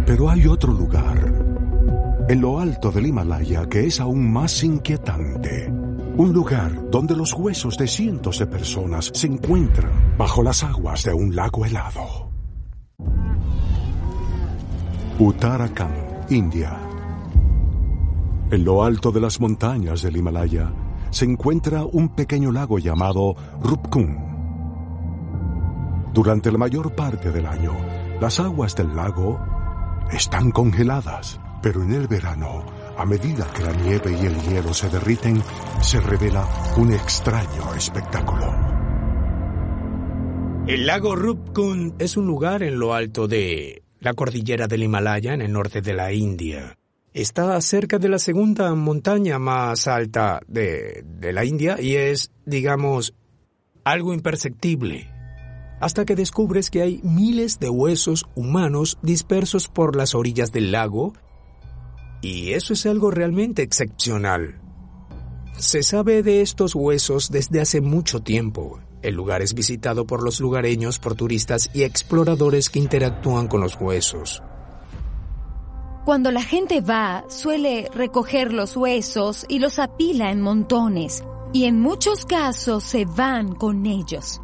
Pero 0.07 0.29
hay 0.29 0.47
otro 0.47 0.73
lugar, 0.73 2.27
en 2.29 2.41
lo 2.41 2.59
alto 2.61 2.91
del 2.91 3.07
Himalaya, 3.07 3.67
que 3.69 3.87
es 3.87 4.01
aún 4.01 4.31
más 4.33 4.63
inquietante. 4.63 5.84
Un 6.17 6.33
lugar 6.33 6.91
donde 6.91 7.17
los 7.17 7.33
huesos 7.33 7.77
de 7.77 7.89
cientos 7.89 8.39
de 8.39 8.47
personas 8.47 9.11
se 9.13 9.27
encuentran 9.27 10.15
bajo 10.17 10.45
las 10.45 10.63
aguas 10.63 11.03
de 11.03 11.13
un 11.13 11.35
lago 11.35 11.67
helado. 11.67 12.31
Uttarakhand, 15.19 16.31
India. 16.31 16.79
En 18.49 18.65
lo 18.65 18.85
alto 18.85 19.11
de 19.11 19.21
las 19.21 19.41
montañas 19.41 20.03
del 20.03 20.17
Himalaya 20.17 20.73
se 21.11 21.25
encuentra 21.25 21.85
un 21.85 22.11
pequeño 22.11 22.53
lago 22.53 22.79
llamado 22.79 23.35
Rupkund. 23.61 24.17
Durante 26.13 26.53
la 26.53 26.59
mayor 26.59 26.95
parte 26.95 27.33
del 27.33 27.47
año, 27.47 27.73
las 28.21 28.39
aguas 28.39 28.77
del 28.77 28.95
lago 28.95 29.41
están 30.13 30.53
congeladas, 30.53 31.41
pero 31.61 31.83
en 31.83 31.93
el 31.93 32.07
verano 32.07 32.65
a 32.97 33.05
medida 33.05 33.51
que 33.53 33.63
la 33.63 33.73
nieve 33.73 34.17
y 34.21 34.27
el 34.27 34.41
hielo 34.43 34.73
se 34.73 34.89
derriten, 34.89 35.43
se 35.81 36.01
revela 36.01 36.47
un 36.77 36.93
extraño 36.93 37.75
espectáculo. 37.75 38.55
El 40.67 40.87
lago 40.87 41.15
Rupkund 41.15 42.01
es 42.01 42.17
un 42.17 42.27
lugar 42.27 42.63
en 42.63 42.79
lo 42.79 42.95
alto 42.95 43.29
de 43.29 43.83
la 44.01 44.15
cordillera 44.15 44.67
del 44.67 44.85
Himalaya 44.85 45.35
en 45.35 45.43
el 45.43 45.53
norte 45.53 45.83
de 45.83 45.93
la 45.93 46.13
India. 46.13 46.79
Está 47.13 47.61
cerca 47.61 47.99
de 47.99 48.09
la 48.09 48.19
segunda 48.19 48.75
montaña 48.75 49.39
más 49.39 49.87
alta 49.87 50.41
de, 50.49 51.05
de 51.05 51.33
la 51.33 51.45
India 51.45 51.81
y 51.81 51.97
es, 51.97 52.33
digamos, 52.45 53.15
algo 53.85 54.15
imperceptible, 54.15 55.11
hasta 55.81 56.05
que 56.05 56.17
descubres 56.17 56.71
que 56.71 56.83
hay 56.83 57.01
miles 57.03 57.61
de 57.61 57.69
huesos 57.69 58.25
humanos 58.35 58.99
dispersos 59.03 59.69
por 59.69 59.97
las 59.97 60.15
orillas 60.15 60.51
del 60.51 60.73
lago, 60.73 61.13
y 62.25 62.55
eso 62.55 62.73
es 62.73 62.87
algo 62.87 63.11
realmente 63.11 63.61
excepcional. 63.61 64.59
Se 65.59 65.83
sabe 65.83 66.23
de 66.23 66.41
estos 66.41 66.75
huesos 66.75 67.31
desde 67.31 67.61
hace 67.61 67.83
mucho 67.83 68.21
tiempo. 68.21 68.81
El 69.03 69.15
lugar 69.15 69.43
es 69.43 69.53
visitado 69.53 70.07
por 70.07 70.23
los 70.23 70.41
lugareños, 70.41 70.99
por 70.99 71.17
turistas 71.17 71.69
y 71.75 71.83
exploradores 71.83 72.71
que 72.71 72.79
interactúan 72.79 73.47
con 73.47 73.61
los 73.61 73.79
huesos. 73.79 74.43
Cuando 76.07 76.31
la 76.31 76.43
gente 76.43 76.81
va, 76.81 77.27
suele 77.29 77.91
recoger 77.95 78.55
los 78.55 78.75
huesos 78.75 79.45
y 79.47 79.59
los 79.59 79.79
apila 79.79 80.31
en 80.31 80.41
montones, 80.41 81.23
y 81.53 81.65
en 81.65 81.79
muchos 81.79 82.25
casos 82.25 82.85
se 82.85 83.05
van 83.05 83.55
con 83.55 83.85
ellos. 83.85 84.41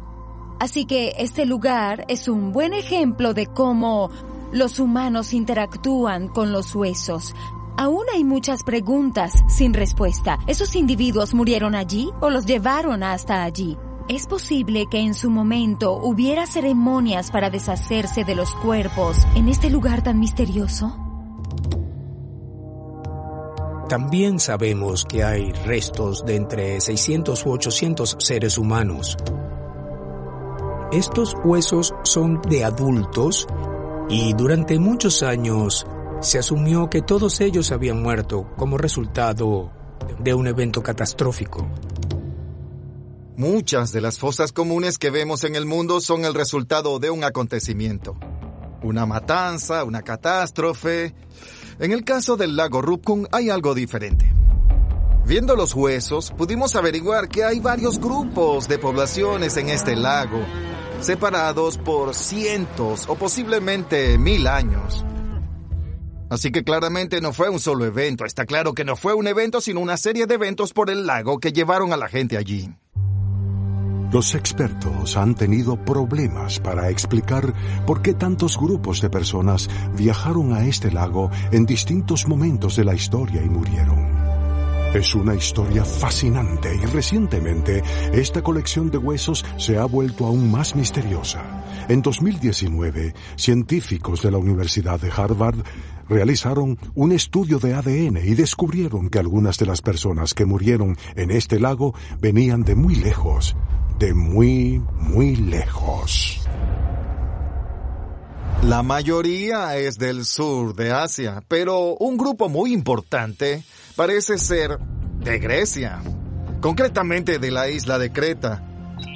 Así 0.59 0.85
que 0.85 1.15
este 1.17 1.47
lugar 1.47 2.05
es 2.09 2.27
un 2.27 2.51
buen 2.51 2.75
ejemplo 2.75 3.33
de 3.33 3.47
cómo 3.47 4.11
los 4.51 4.79
humanos 4.79 5.33
interactúan 5.33 6.27
con 6.27 6.51
los 6.51 6.75
huesos. 6.75 7.33
Aún 7.81 8.05
hay 8.13 8.23
muchas 8.23 8.61
preguntas 8.61 9.33
sin 9.47 9.73
respuesta. 9.73 10.37
¿Esos 10.45 10.75
individuos 10.75 11.33
murieron 11.33 11.73
allí 11.73 12.11
o 12.21 12.29
los 12.29 12.45
llevaron 12.45 13.01
hasta 13.01 13.41
allí? 13.41 13.75
¿Es 14.07 14.27
posible 14.27 14.85
que 14.85 14.99
en 14.99 15.15
su 15.15 15.31
momento 15.31 15.93
hubiera 15.93 16.45
ceremonias 16.45 17.31
para 17.31 17.49
deshacerse 17.49 18.23
de 18.23 18.35
los 18.35 18.53
cuerpos 18.57 19.17
en 19.33 19.47
este 19.47 19.71
lugar 19.71 20.03
tan 20.03 20.19
misterioso? 20.19 20.95
También 23.89 24.39
sabemos 24.39 25.03
que 25.03 25.23
hay 25.23 25.51
restos 25.51 26.23
de 26.23 26.35
entre 26.35 26.79
600 26.81 27.43
u 27.47 27.49
800 27.49 28.15
seres 28.19 28.59
humanos. 28.59 29.17
Estos 30.91 31.33
huesos 31.43 31.95
son 32.03 32.43
de 32.43 32.63
adultos 32.63 33.47
y 34.07 34.33
durante 34.33 34.77
muchos 34.77 35.23
años 35.23 35.87
se 36.21 36.37
asumió 36.37 36.89
que 36.89 37.01
todos 37.01 37.41
ellos 37.41 37.71
habían 37.71 38.01
muerto 38.01 38.47
como 38.55 38.77
resultado 38.77 39.71
de 40.19 40.33
un 40.35 40.47
evento 40.47 40.83
catastrófico. 40.83 41.67
Muchas 43.35 43.91
de 43.91 44.01
las 44.01 44.19
fosas 44.19 44.51
comunes 44.51 44.99
que 44.99 45.09
vemos 45.09 45.43
en 45.43 45.55
el 45.55 45.65
mundo 45.65 45.99
son 45.99 46.23
el 46.25 46.35
resultado 46.35 46.99
de 46.99 47.09
un 47.09 47.23
acontecimiento. 47.23 48.17
Una 48.83 49.07
matanza, 49.07 49.83
una 49.83 50.03
catástrofe, 50.03 51.15
en 51.79 51.91
el 51.91 52.03
caso 52.03 52.37
del 52.37 52.55
lago 52.55 52.83
Rupkun 52.83 53.27
hay 53.31 53.49
algo 53.49 53.73
diferente. 53.73 54.31
Viendo 55.25 55.55
los 55.55 55.73
huesos, 55.73 56.31
pudimos 56.37 56.75
averiguar 56.75 57.29
que 57.29 57.43
hay 57.43 57.59
varios 57.59 57.99
grupos 57.99 58.67
de 58.67 58.77
poblaciones 58.77 59.57
en 59.57 59.69
este 59.69 59.95
lago, 59.95 60.39
separados 60.99 61.79
por 61.79 62.13
cientos 62.13 63.05
o 63.07 63.15
posiblemente 63.15 64.19
mil 64.19 64.45
años. 64.45 65.03
Así 66.31 66.49
que 66.49 66.63
claramente 66.63 67.19
no 67.19 67.33
fue 67.33 67.49
un 67.49 67.59
solo 67.59 67.83
evento, 67.83 68.23
está 68.23 68.45
claro 68.45 68.73
que 68.73 68.85
no 68.85 68.95
fue 68.95 69.13
un 69.13 69.27
evento, 69.27 69.59
sino 69.59 69.81
una 69.81 69.97
serie 69.97 70.27
de 70.27 70.35
eventos 70.35 70.71
por 70.71 70.89
el 70.89 71.05
lago 71.05 71.39
que 71.39 71.51
llevaron 71.51 71.91
a 71.91 71.97
la 71.97 72.07
gente 72.07 72.37
allí. 72.37 72.73
Los 74.13 74.33
expertos 74.33 75.17
han 75.17 75.35
tenido 75.35 75.75
problemas 75.75 76.61
para 76.61 76.89
explicar 76.89 77.53
por 77.85 78.01
qué 78.01 78.13
tantos 78.13 78.57
grupos 78.57 79.01
de 79.01 79.09
personas 79.09 79.69
viajaron 79.97 80.53
a 80.53 80.65
este 80.65 80.89
lago 80.89 81.29
en 81.51 81.65
distintos 81.65 82.25
momentos 82.29 82.77
de 82.77 82.85
la 82.85 82.95
historia 82.95 83.43
y 83.43 83.49
murieron. 83.49 84.21
Es 84.93 85.15
una 85.15 85.35
historia 85.35 85.83
fascinante 85.83 86.75
y 86.75 86.85
recientemente 86.85 87.81
esta 88.13 88.41
colección 88.41 88.89
de 88.89 88.97
huesos 88.97 89.45
se 89.57 89.77
ha 89.77 89.85
vuelto 89.85 90.25
aún 90.25 90.51
más 90.51 90.75
misteriosa. 90.75 91.61
En 91.87 92.01
2019, 92.01 93.13
científicos 93.37 94.21
de 94.21 94.31
la 94.31 94.37
Universidad 94.37 94.99
de 94.99 95.09
Harvard 95.09 95.57
realizaron 96.11 96.77
un 96.93 97.13
estudio 97.13 97.57
de 97.57 97.73
ADN 97.73 98.17
y 98.17 98.35
descubrieron 98.35 99.09
que 99.09 99.17
algunas 99.17 99.57
de 99.57 99.65
las 99.65 99.81
personas 99.81 100.33
que 100.33 100.45
murieron 100.45 100.97
en 101.15 101.31
este 101.31 101.57
lago 101.59 101.95
venían 102.19 102.63
de 102.63 102.75
muy 102.75 102.95
lejos, 102.95 103.55
de 103.97 104.13
muy, 104.13 104.83
muy 104.99 105.37
lejos. 105.37 106.41
La 108.63 108.83
mayoría 108.83 109.77
es 109.77 109.97
del 109.97 110.25
sur 110.25 110.75
de 110.75 110.91
Asia, 110.91 111.43
pero 111.47 111.95
un 111.95 112.17
grupo 112.17 112.49
muy 112.49 112.73
importante 112.73 113.63
parece 113.95 114.37
ser 114.37 114.77
de 115.23 115.39
Grecia, 115.39 116.01
concretamente 116.59 117.39
de 117.39 117.51
la 117.51 117.69
isla 117.69 117.97
de 117.97 118.11
Creta. 118.11 118.63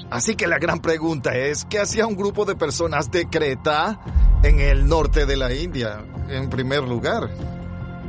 Así 0.10 0.36
que 0.36 0.48
la 0.48 0.60
gran 0.60 0.80
pregunta 0.80 1.36
es, 1.36 1.66
¿qué 1.66 1.80
hacía 1.80 2.08
un 2.08 2.16
grupo 2.16 2.46
de 2.46 2.56
personas 2.56 3.12
de 3.12 3.28
Creta 3.28 4.00
en 4.46 4.60
el 4.60 4.88
norte 4.88 5.26
de 5.26 5.36
la 5.36 5.54
India, 5.54 6.06
en 6.30 6.50
primer 6.50 6.84
lugar? 6.84 7.30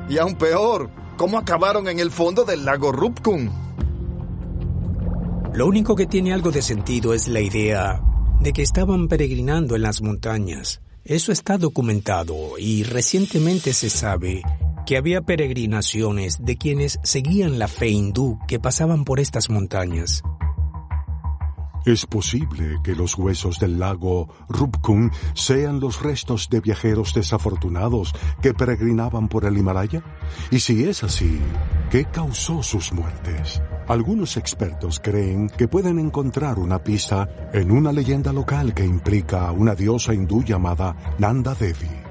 Y 0.09 0.19
aún 0.19 0.35
peor, 0.35 0.91
¿cómo 1.17 1.39
acabaron 1.39 1.89
en 1.89 1.99
el 1.99 2.11
fondo 2.11 2.45
del 2.45 2.65
lago 2.65 2.93
Rupkun? 2.93 3.51
Lo 5.55 5.67
único 5.67 5.97
que 5.97 6.07
tiene 6.07 6.35
algo 6.35 6.51
de 6.51 6.61
sentido 6.61 7.15
es 7.15 7.29
la 7.29 7.41
idea 7.41 8.03
de 8.41 8.53
que 8.53 8.63
estaban 8.63 9.09
peregrinando 9.09 9.77
en 9.77 9.83
las 9.83 10.03
montañas. 10.03 10.83
Eso 11.05 11.33
está 11.33 11.57
documentado 11.57 12.59
y 12.59 12.83
recientemente 12.83 13.73
se 13.73 13.89
sabe 13.89 14.43
que 14.85 14.99
había 14.99 15.23
peregrinaciones 15.23 16.45
de 16.45 16.59
quienes 16.59 16.99
seguían 17.03 17.59
la 17.59 17.69
fe 17.69 17.89
hindú 17.89 18.39
que 18.47 18.61
pasaban 18.61 19.05
por 19.05 19.21
estas 19.21 19.49
montañas. 19.49 20.23
Es 21.87 22.05
posible 22.05 22.81
que 22.83 22.97
los 22.97 23.17
huesos 23.17 23.61
del 23.61 23.79
lago 23.79 24.29
Rupkun 24.49 25.13
sean 25.35 25.79
los 25.79 26.03
restos 26.03 26.51
de 26.51 26.61
viajeros 26.61 27.15
desafortunados 27.15 28.13
que 28.43 28.53
peregrinaban 28.53 29.29
por 29.29 29.45
el 29.45 29.57
Himalaya. 29.57 30.03
Y 30.51 30.59
si 30.59 30.83
es 30.83 31.05
así, 31.05 31.39
¿qué 31.89 32.05
causó 32.07 32.61
sus 32.65 32.93
muertes? 32.93 33.63
Algunos 33.87 34.37
expertos 34.37 34.99
creen 34.99 35.49
que 35.49 35.69
pueden 35.69 36.01
encontrar 36.01 36.59
una 36.59 36.83
pista 36.83 37.51
en 37.53 37.71
una 37.71 37.93
leyenda 37.93 38.33
local 38.33 38.75
que 38.75 38.85
implica 38.85 39.47
a 39.47 39.53
una 39.53 39.77
diosa 39.77 40.13
hindú 40.13 40.43
llamada 40.43 40.97
Nanda 41.21 41.55
Devi. 41.55 42.03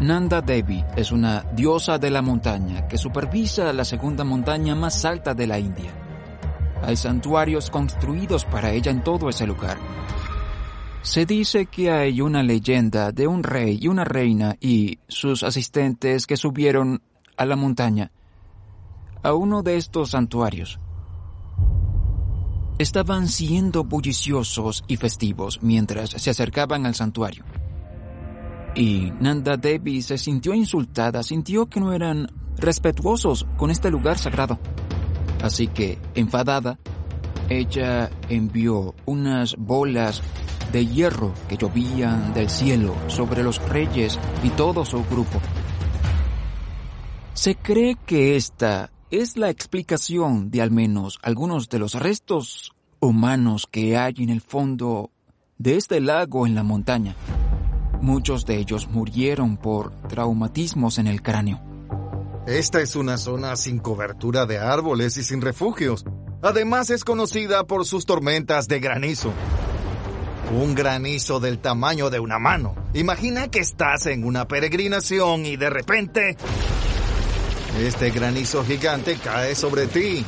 Nanda 0.00 0.42
Devi 0.42 0.84
es 0.96 1.12
una 1.12 1.44
diosa 1.54 1.96
de 1.98 2.10
la 2.10 2.22
montaña 2.22 2.88
que 2.88 2.98
supervisa 2.98 3.72
la 3.72 3.84
segunda 3.84 4.24
montaña 4.24 4.74
más 4.74 5.04
alta 5.04 5.32
de 5.32 5.46
la 5.46 5.60
India. 5.60 6.03
Hay 6.86 6.96
santuarios 6.96 7.70
construidos 7.70 8.44
para 8.44 8.70
ella 8.72 8.90
en 8.90 9.02
todo 9.02 9.28
ese 9.28 9.46
lugar. 9.46 9.78
Se 11.02 11.26
dice 11.26 11.66
que 11.66 11.90
hay 11.90 12.20
una 12.20 12.42
leyenda 12.42 13.12
de 13.12 13.26
un 13.26 13.42
rey 13.42 13.78
y 13.80 13.88
una 13.88 14.04
reina 14.04 14.56
y 14.60 14.98
sus 15.08 15.42
asistentes 15.42 16.26
que 16.26 16.36
subieron 16.36 17.02
a 17.36 17.44
la 17.44 17.56
montaña 17.56 18.10
a 19.22 19.32
uno 19.32 19.62
de 19.62 19.76
estos 19.76 20.10
santuarios. 20.10 20.78
Estaban 22.78 23.28
siendo 23.28 23.84
bulliciosos 23.84 24.84
y 24.86 24.96
festivos 24.96 25.60
mientras 25.62 26.10
se 26.10 26.30
acercaban 26.30 26.86
al 26.86 26.94
santuario. 26.94 27.44
Y 28.74 29.12
Nanda 29.20 29.56
Devi 29.56 30.02
se 30.02 30.18
sintió 30.18 30.52
insultada, 30.52 31.22
sintió 31.22 31.66
que 31.66 31.80
no 31.80 31.92
eran 31.92 32.30
respetuosos 32.56 33.46
con 33.56 33.70
este 33.70 33.90
lugar 33.90 34.18
sagrado. 34.18 34.58
Así 35.44 35.66
que, 35.66 35.98
enfadada, 36.14 36.78
ella 37.50 38.10
envió 38.30 38.94
unas 39.04 39.56
bolas 39.56 40.22
de 40.72 40.86
hierro 40.86 41.34
que 41.50 41.58
llovían 41.58 42.32
del 42.32 42.48
cielo 42.48 42.94
sobre 43.08 43.42
los 43.42 43.60
reyes 43.68 44.18
y 44.42 44.48
todo 44.48 44.86
su 44.86 45.04
grupo. 45.04 45.38
Se 47.34 47.56
cree 47.56 47.98
que 48.06 48.36
esta 48.36 48.90
es 49.10 49.36
la 49.36 49.50
explicación 49.50 50.50
de 50.50 50.62
al 50.62 50.70
menos 50.70 51.18
algunos 51.22 51.68
de 51.68 51.78
los 51.78 51.92
restos 51.92 52.72
humanos 53.00 53.68
que 53.70 53.98
hay 53.98 54.14
en 54.20 54.30
el 54.30 54.40
fondo 54.40 55.10
de 55.58 55.76
este 55.76 56.00
lago 56.00 56.46
en 56.46 56.54
la 56.54 56.62
montaña. 56.62 57.16
Muchos 58.00 58.46
de 58.46 58.56
ellos 58.56 58.88
murieron 58.88 59.58
por 59.58 59.92
traumatismos 60.08 60.96
en 60.96 61.06
el 61.06 61.20
cráneo. 61.20 61.73
Esta 62.46 62.82
es 62.82 62.94
una 62.94 63.16
zona 63.16 63.56
sin 63.56 63.78
cobertura 63.78 64.44
de 64.44 64.58
árboles 64.58 65.16
y 65.16 65.24
sin 65.24 65.40
refugios. 65.40 66.04
Además 66.42 66.90
es 66.90 67.02
conocida 67.02 67.64
por 67.64 67.86
sus 67.86 68.04
tormentas 68.04 68.68
de 68.68 68.80
granizo. 68.80 69.32
Un 70.52 70.74
granizo 70.74 71.40
del 71.40 71.58
tamaño 71.58 72.10
de 72.10 72.20
una 72.20 72.38
mano. 72.38 72.74
Imagina 72.92 73.48
que 73.48 73.60
estás 73.60 74.04
en 74.06 74.24
una 74.24 74.46
peregrinación 74.46 75.46
y 75.46 75.56
de 75.56 75.70
repente 75.70 76.36
este 77.80 78.10
granizo 78.10 78.62
gigante 78.62 79.16
cae 79.16 79.54
sobre 79.54 79.86
ti. 79.86 80.26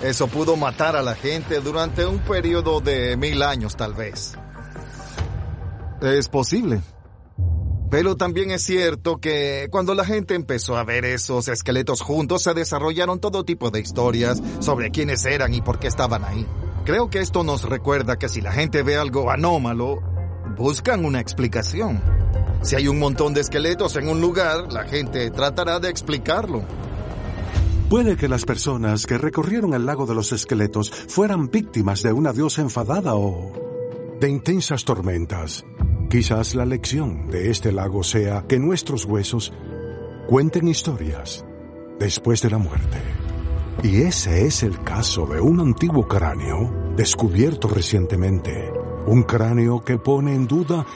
Eso 0.00 0.28
pudo 0.28 0.56
matar 0.56 0.94
a 0.94 1.02
la 1.02 1.16
gente 1.16 1.58
durante 1.58 2.06
un 2.06 2.20
periodo 2.20 2.80
de 2.80 3.16
mil 3.16 3.42
años 3.42 3.76
tal 3.76 3.92
vez. 3.92 4.38
Es 6.00 6.28
posible. 6.28 6.80
Pero 7.90 8.16
también 8.16 8.50
es 8.50 8.62
cierto 8.62 9.18
que 9.18 9.68
cuando 9.70 9.94
la 9.94 10.04
gente 10.04 10.34
empezó 10.34 10.76
a 10.76 10.84
ver 10.84 11.06
esos 11.06 11.48
esqueletos 11.48 12.02
juntos 12.02 12.42
se 12.42 12.52
desarrollaron 12.52 13.18
todo 13.18 13.44
tipo 13.44 13.70
de 13.70 13.80
historias 13.80 14.42
sobre 14.60 14.90
quiénes 14.90 15.24
eran 15.24 15.54
y 15.54 15.62
por 15.62 15.78
qué 15.78 15.86
estaban 15.86 16.22
ahí. 16.24 16.46
Creo 16.84 17.08
que 17.08 17.20
esto 17.20 17.44
nos 17.44 17.62
recuerda 17.62 18.18
que 18.18 18.28
si 18.28 18.40
la 18.42 18.52
gente 18.52 18.82
ve 18.82 18.96
algo 18.96 19.30
anómalo, 19.30 20.02
buscan 20.56 21.04
una 21.04 21.20
explicación. 21.20 22.02
Si 22.62 22.76
hay 22.76 22.88
un 22.88 22.98
montón 22.98 23.32
de 23.32 23.40
esqueletos 23.40 23.96
en 23.96 24.08
un 24.08 24.20
lugar, 24.20 24.70
la 24.72 24.84
gente 24.84 25.30
tratará 25.30 25.80
de 25.80 25.88
explicarlo. 25.88 26.64
Puede 27.88 28.16
que 28.16 28.28
las 28.28 28.44
personas 28.44 29.06
que 29.06 29.16
recorrieron 29.16 29.72
el 29.72 29.86
lago 29.86 30.04
de 30.04 30.14
los 30.14 30.32
esqueletos 30.32 30.90
fueran 30.90 31.50
víctimas 31.50 32.02
de 32.02 32.12
una 32.12 32.34
diosa 32.34 32.60
enfadada 32.60 33.14
o 33.14 33.52
de 34.20 34.28
intensas 34.28 34.84
tormentas. 34.84 35.64
Quizás 36.08 36.54
la 36.54 36.64
lección 36.64 37.28
de 37.28 37.50
este 37.50 37.70
lago 37.70 38.02
sea 38.02 38.46
que 38.48 38.58
nuestros 38.58 39.04
huesos 39.04 39.52
cuenten 40.26 40.66
historias 40.66 41.44
después 42.00 42.40
de 42.40 42.48
la 42.48 42.56
muerte. 42.56 42.96
Y 43.82 44.00
ese 44.00 44.46
es 44.46 44.62
el 44.62 44.82
caso 44.82 45.26
de 45.26 45.38
un 45.38 45.60
antiguo 45.60 46.08
cráneo 46.08 46.94
descubierto 46.96 47.68
recientemente. 47.68 48.72
Un 49.06 49.22
cráneo 49.22 49.84
que 49.84 49.98
pone 49.98 50.34
en 50.34 50.46
duda 50.46 50.86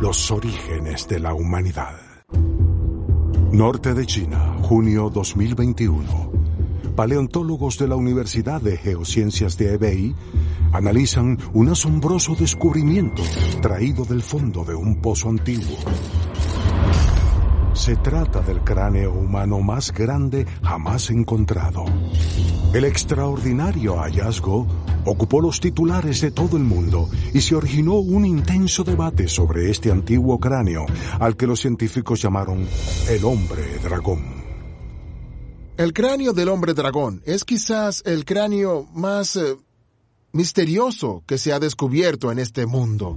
los 0.00 0.30
orígenes 0.30 1.06
de 1.08 1.20
la 1.20 1.34
humanidad. 1.34 2.00
Norte 3.52 3.92
de 3.92 4.06
China, 4.06 4.56
junio 4.62 5.10
2021. 5.10 6.37
Paleontólogos 6.96 7.78
de 7.78 7.88
la 7.88 7.96
Universidad 7.96 8.60
de 8.60 8.76
Geociencias 8.76 9.56
de 9.56 9.74
Hebei 9.74 10.14
analizan 10.72 11.38
un 11.52 11.68
asombroso 11.68 12.34
descubrimiento 12.34 13.22
traído 13.62 14.04
del 14.04 14.22
fondo 14.22 14.64
de 14.64 14.74
un 14.74 15.00
pozo 15.00 15.28
antiguo. 15.28 15.76
Se 17.72 17.94
trata 17.96 18.40
del 18.40 18.60
cráneo 18.62 19.12
humano 19.12 19.60
más 19.60 19.92
grande 19.92 20.46
jamás 20.62 21.10
encontrado. 21.10 21.84
El 22.74 22.84
extraordinario 22.84 23.96
hallazgo 23.98 24.66
ocupó 25.04 25.40
los 25.40 25.60
titulares 25.60 26.20
de 26.20 26.30
todo 26.32 26.56
el 26.56 26.64
mundo 26.64 27.08
y 27.32 27.40
se 27.40 27.54
originó 27.54 27.94
un 27.94 28.26
intenso 28.26 28.84
debate 28.84 29.28
sobre 29.28 29.70
este 29.70 29.90
antiguo 29.90 30.38
cráneo 30.40 30.86
al 31.20 31.36
que 31.36 31.46
los 31.46 31.60
científicos 31.60 32.20
llamaron 32.20 32.66
el 33.08 33.24
hombre 33.24 33.78
dragón. 33.82 34.37
El 35.78 35.92
cráneo 35.92 36.32
del 36.32 36.48
hombre 36.48 36.74
dragón 36.74 37.22
es 37.24 37.44
quizás 37.44 38.02
el 38.04 38.24
cráneo 38.24 38.88
más 38.94 39.36
eh, 39.36 39.56
misterioso 40.32 41.22
que 41.24 41.38
se 41.38 41.52
ha 41.52 41.60
descubierto 41.60 42.32
en 42.32 42.40
este 42.40 42.66
mundo. 42.66 43.16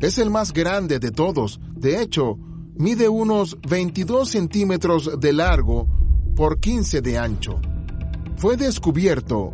Es 0.00 0.16
el 0.16 0.30
más 0.30 0.54
grande 0.54 0.98
de 0.98 1.10
todos. 1.10 1.60
De 1.76 2.00
hecho, 2.00 2.38
mide 2.74 3.10
unos 3.10 3.58
22 3.68 4.30
centímetros 4.30 5.20
de 5.20 5.34
largo 5.34 5.86
por 6.34 6.58
15 6.58 7.02
de 7.02 7.18
ancho. 7.18 7.60
Fue 8.38 8.56
descubierto 8.56 9.52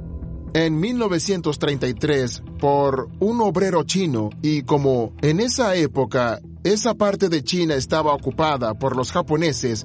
en 0.55 0.79
1933 0.79 2.45
por 2.61 3.09
un 3.19 3.41
obrero 3.41 3.83
chino 3.83 4.31
y 4.41 4.63
como 4.63 5.15
en 5.21 5.41
esa 5.41 5.75
época 5.75 6.41
esa 6.63 6.95
parte 6.95 7.29
de 7.29 7.43
China 7.43 7.75
estaba 7.75 8.15
ocupada 8.15 8.75
por 8.75 8.97
los 8.97 9.11
japoneses, 9.11 9.85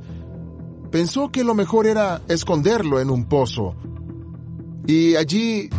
pensó 0.91 1.31
que 1.31 1.43
lo 1.43 1.55
mejor 1.55 1.87
era 1.87 2.21
esconderlo 2.27 2.99
en 2.99 3.09
un 3.09 3.25
pozo. 3.25 3.75
Y 4.85 5.15
allí 5.15 5.69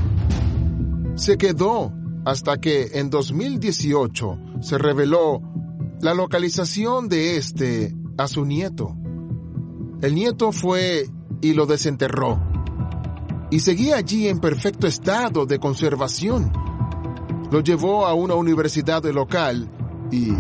se 1.15 1.37
quedó 1.37 1.93
hasta 2.25 2.59
que 2.59 2.91
en 2.95 3.11
2018 3.11 4.39
se 4.61 4.79
reveló 4.79 5.43
la 6.01 6.15
localización 6.15 7.09
de 7.09 7.37
este 7.37 7.95
a 8.17 8.27
su 8.27 8.45
nieto. 8.45 8.97
El 10.01 10.15
nieto 10.15 10.51
fue 10.51 11.09
y 11.41 11.53
lo 11.53 11.67
desenterró. 11.67 12.41
Y 13.51 13.61
seguía 13.61 13.97
allí 13.97 14.29
en 14.29 14.41
perfecto 14.41 14.87
estado 14.87 15.45
de 15.45 15.59
conservación. 15.59 16.53
Lo 17.51 17.61
llevó 17.61 18.07
a 18.07 18.15
una 18.15 18.35
universidad 18.35 19.05
local 19.05 19.71
y 20.11 20.33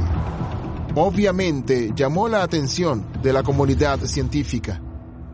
obviamente 0.94 1.92
llamó 1.94 2.28
la 2.28 2.42
atención 2.42 3.06
de 3.22 3.32
la 3.32 3.42
comunidad 3.42 4.00
científica. 4.00 4.80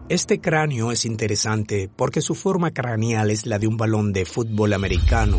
Este 0.09 0.41
cráneo 0.41 0.91
es 0.91 1.05
interesante 1.05 1.91
porque 1.95 2.23
su 2.23 2.35
forma 2.35 2.71
craneal 2.71 3.31
es 3.31 3.47
la 3.47 3.59
de 3.59 3.67
un 3.67 3.77
balón 3.77 4.13
de 4.13 4.25
fútbol 4.25 4.73
americano 4.73 5.39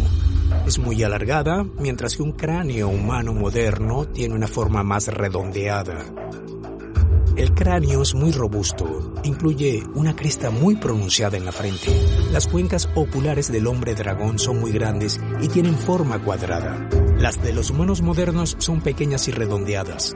es 0.65 0.79
muy 0.79 1.03
alargada, 1.03 1.63
mientras 1.79 2.15
que 2.15 2.23
un 2.23 2.34
cráneo 2.34 2.89
humano 2.89 3.34
moderno 3.34 4.05
tiene 4.05 4.36
una 4.36 4.47
forma 4.47 4.84
más 4.84 5.08
redondeada. 5.08 6.05
El 7.36 7.53
cráneo 7.53 8.01
es 8.01 8.13
muy 8.13 8.32
robusto, 8.32 9.13
incluye 9.23 9.84
una 9.95 10.15
cresta 10.15 10.49
muy 10.49 10.75
pronunciada 10.75 11.38
en 11.38 11.45
la 11.45 11.51
frente. 11.51 11.95
Las 12.32 12.47
cuencas 12.47 12.89
oculares 12.95 13.51
del 13.51 13.67
hombre 13.67 13.95
dragón 13.95 14.39
son 14.39 14.60
muy 14.60 14.71
grandes 14.71 15.19
y 15.41 15.47
tienen 15.47 15.75
forma 15.75 16.21
cuadrada. 16.21 16.89
Las 17.19 17.43
de 17.43 17.51
los 17.51 17.69
humanos 17.69 18.01
modernos 18.01 18.55
son 18.60 18.79
pequeñas 18.79 19.27
y 19.27 19.32
redondeadas. 19.32 20.15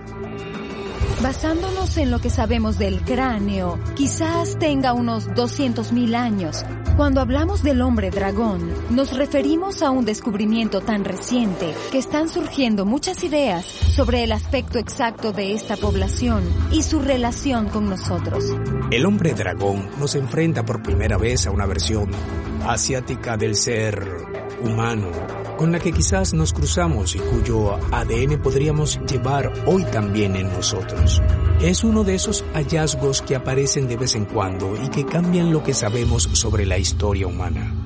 Basándonos 1.21 1.97
en 1.97 2.11
lo 2.11 2.19
que 2.19 2.29
sabemos 2.29 2.79
del 2.79 3.01
cráneo, 3.01 3.77
quizás 3.93 4.57
tenga 4.57 4.93
unos 4.93 5.27
200.000 5.27 6.15
años. 6.15 6.65
Cuando 6.95 7.19
hablamos 7.19 7.61
del 7.61 7.81
hombre 7.81 8.09
dragón, 8.09 8.71
nos 8.89 9.17
referimos 9.17 9.81
a 9.81 9.91
un 9.91 10.05
descubrimiento 10.05 10.79
tan 10.79 11.03
reciente 11.03 11.73
que 11.91 11.97
están 11.97 12.29
surgiendo 12.29 12.85
muchas 12.85 13.21
ideas 13.25 13.65
sobre 13.65 14.23
el 14.23 14.31
aspecto 14.31 14.79
exacto 14.79 15.33
de 15.33 15.53
esta 15.53 15.75
población 15.75 16.43
y 16.71 16.83
su 16.83 17.01
relación 17.01 17.67
con 17.67 17.89
nosotros. 17.89 18.45
El 18.91 19.05
hombre 19.05 19.33
dragón 19.33 19.89
nos 19.99 20.15
enfrenta 20.15 20.63
por 20.63 20.81
primera 20.81 21.17
vez 21.17 21.47
a 21.47 21.51
una 21.51 21.65
versión 21.65 22.11
asiática 22.65 23.35
del 23.35 23.55
ser 23.55 24.32
humano 24.63 25.11
con 25.57 25.71
la 25.71 25.79
que 25.79 25.91
quizás 25.91 26.33
nos 26.33 26.53
cruzamos 26.53 27.15
y 27.15 27.19
cuyo 27.19 27.75
ADN 27.91 28.41
podríamos 28.41 28.99
llevar 29.09 29.53
hoy 29.65 29.83
también 29.85 30.35
en 30.35 30.51
nosotros. 30.51 31.21
Es 31.61 31.83
uno 31.83 32.03
de 32.03 32.15
esos 32.15 32.43
hallazgos 32.53 33.21
que 33.21 33.35
aparecen 33.35 33.87
de 33.87 33.97
vez 33.97 34.15
en 34.15 34.25
cuando 34.25 34.75
y 34.83 34.89
que 34.89 35.05
cambian 35.05 35.51
lo 35.51 35.63
que 35.63 35.73
sabemos 35.73 36.29
sobre 36.33 36.65
la 36.65 36.77
historia 36.77 37.27
humana. 37.27 37.82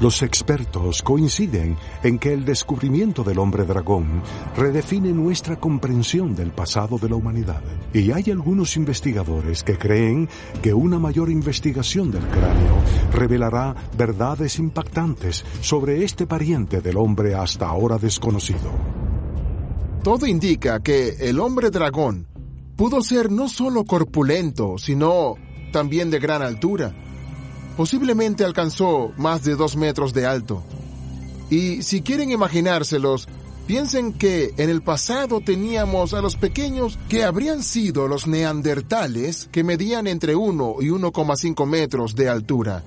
Los 0.00 0.22
expertos 0.22 1.02
coinciden 1.02 1.76
en 2.02 2.18
que 2.18 2.32
el 2.32 2.44
descubrimiento 2.44 3.22
del 3.22 3.38
hombre 3.38 3.64
dragón 3.64 4.22
redefine 4.56 5.12
nuestra 5.12 5.56
comprensión 5.56 6.34
del 6.34 6.50
pasado 6.50 6.98
de 6.98 7.08
la 7.08 7.14
humanidad. 7.14 7.62
Y 7.92 8.10
hay 8.10 8.30
algunos 8.32 8.76
investigadores 8.76 9.62
que 9.62 9.78
creen 9.78 10.28
que 10.60 10.74
una 10.74 10.98
mayor 10.98 11.30
investigación 11.30 12.10
del 12.10 12.26
cráneo 12.26 12.74
revelará 13.12 13.76
verdades 13.96 14.58
impactantes 14.58 15.44
sobre 15.60 16.02
este 16.02 16.26
pariente 16.26 16.80
del 16.80 16.96
hombre 16.96 17.36
hasta 17.36 17.68
ahora 17.68 17.96
desconocido. 17.96 18.72
Todo 20.02 20.26
indica 20.26 20.80
que 20.80 21.10
el 21.20 21.38
hombre 21.38 21.70
dragón 21.70 22.26
pudo 22.76 23.00
ser 23.00 23.30
no 23.30 23.48
solo 23.48 23.84
corpulento, 23.84 24.76
sino 24.76 25.36
también 25.72 26.10
de 26.10 26.18
gran 26.18 26.42
altura 26.42 26.92
Posiblemente 27.76 28.44
alcanzó 28.44 29.12
más 29.16 29.42
de 29.42 29.56
dos 29.56 29.76
metros 29.76 30.12
de 30.12 30.26
alto. 30.26 30.62
Y 31.50 31.82
si 31.82 32.02
quieren 32.02 32.30
imaginárselos, 32.30 33.28
piensen 33.66 34.12
que 34.12 34.54
en 34.56 34.70
el 34.70 34.82
pasado 34.82 35.40
teníamos 35.40 36.14
a 36.14 36.20
los 36.20 36.36
pequeños 36.36 36.98
que 37.08 37.24
habrían 37.24 37.62
sido 37.62 38.08
los 38.08 38.26
neandertales 38.26 39.48
que 39.50 39.64
medían 39.64 40.06
entre 40.06 40.36
1 40.36 40.76
y 40.80 40.86
1,5 40.86 41.66
metros 41.66 42.14
de 42.14 42.28
altura. 42.28 42.84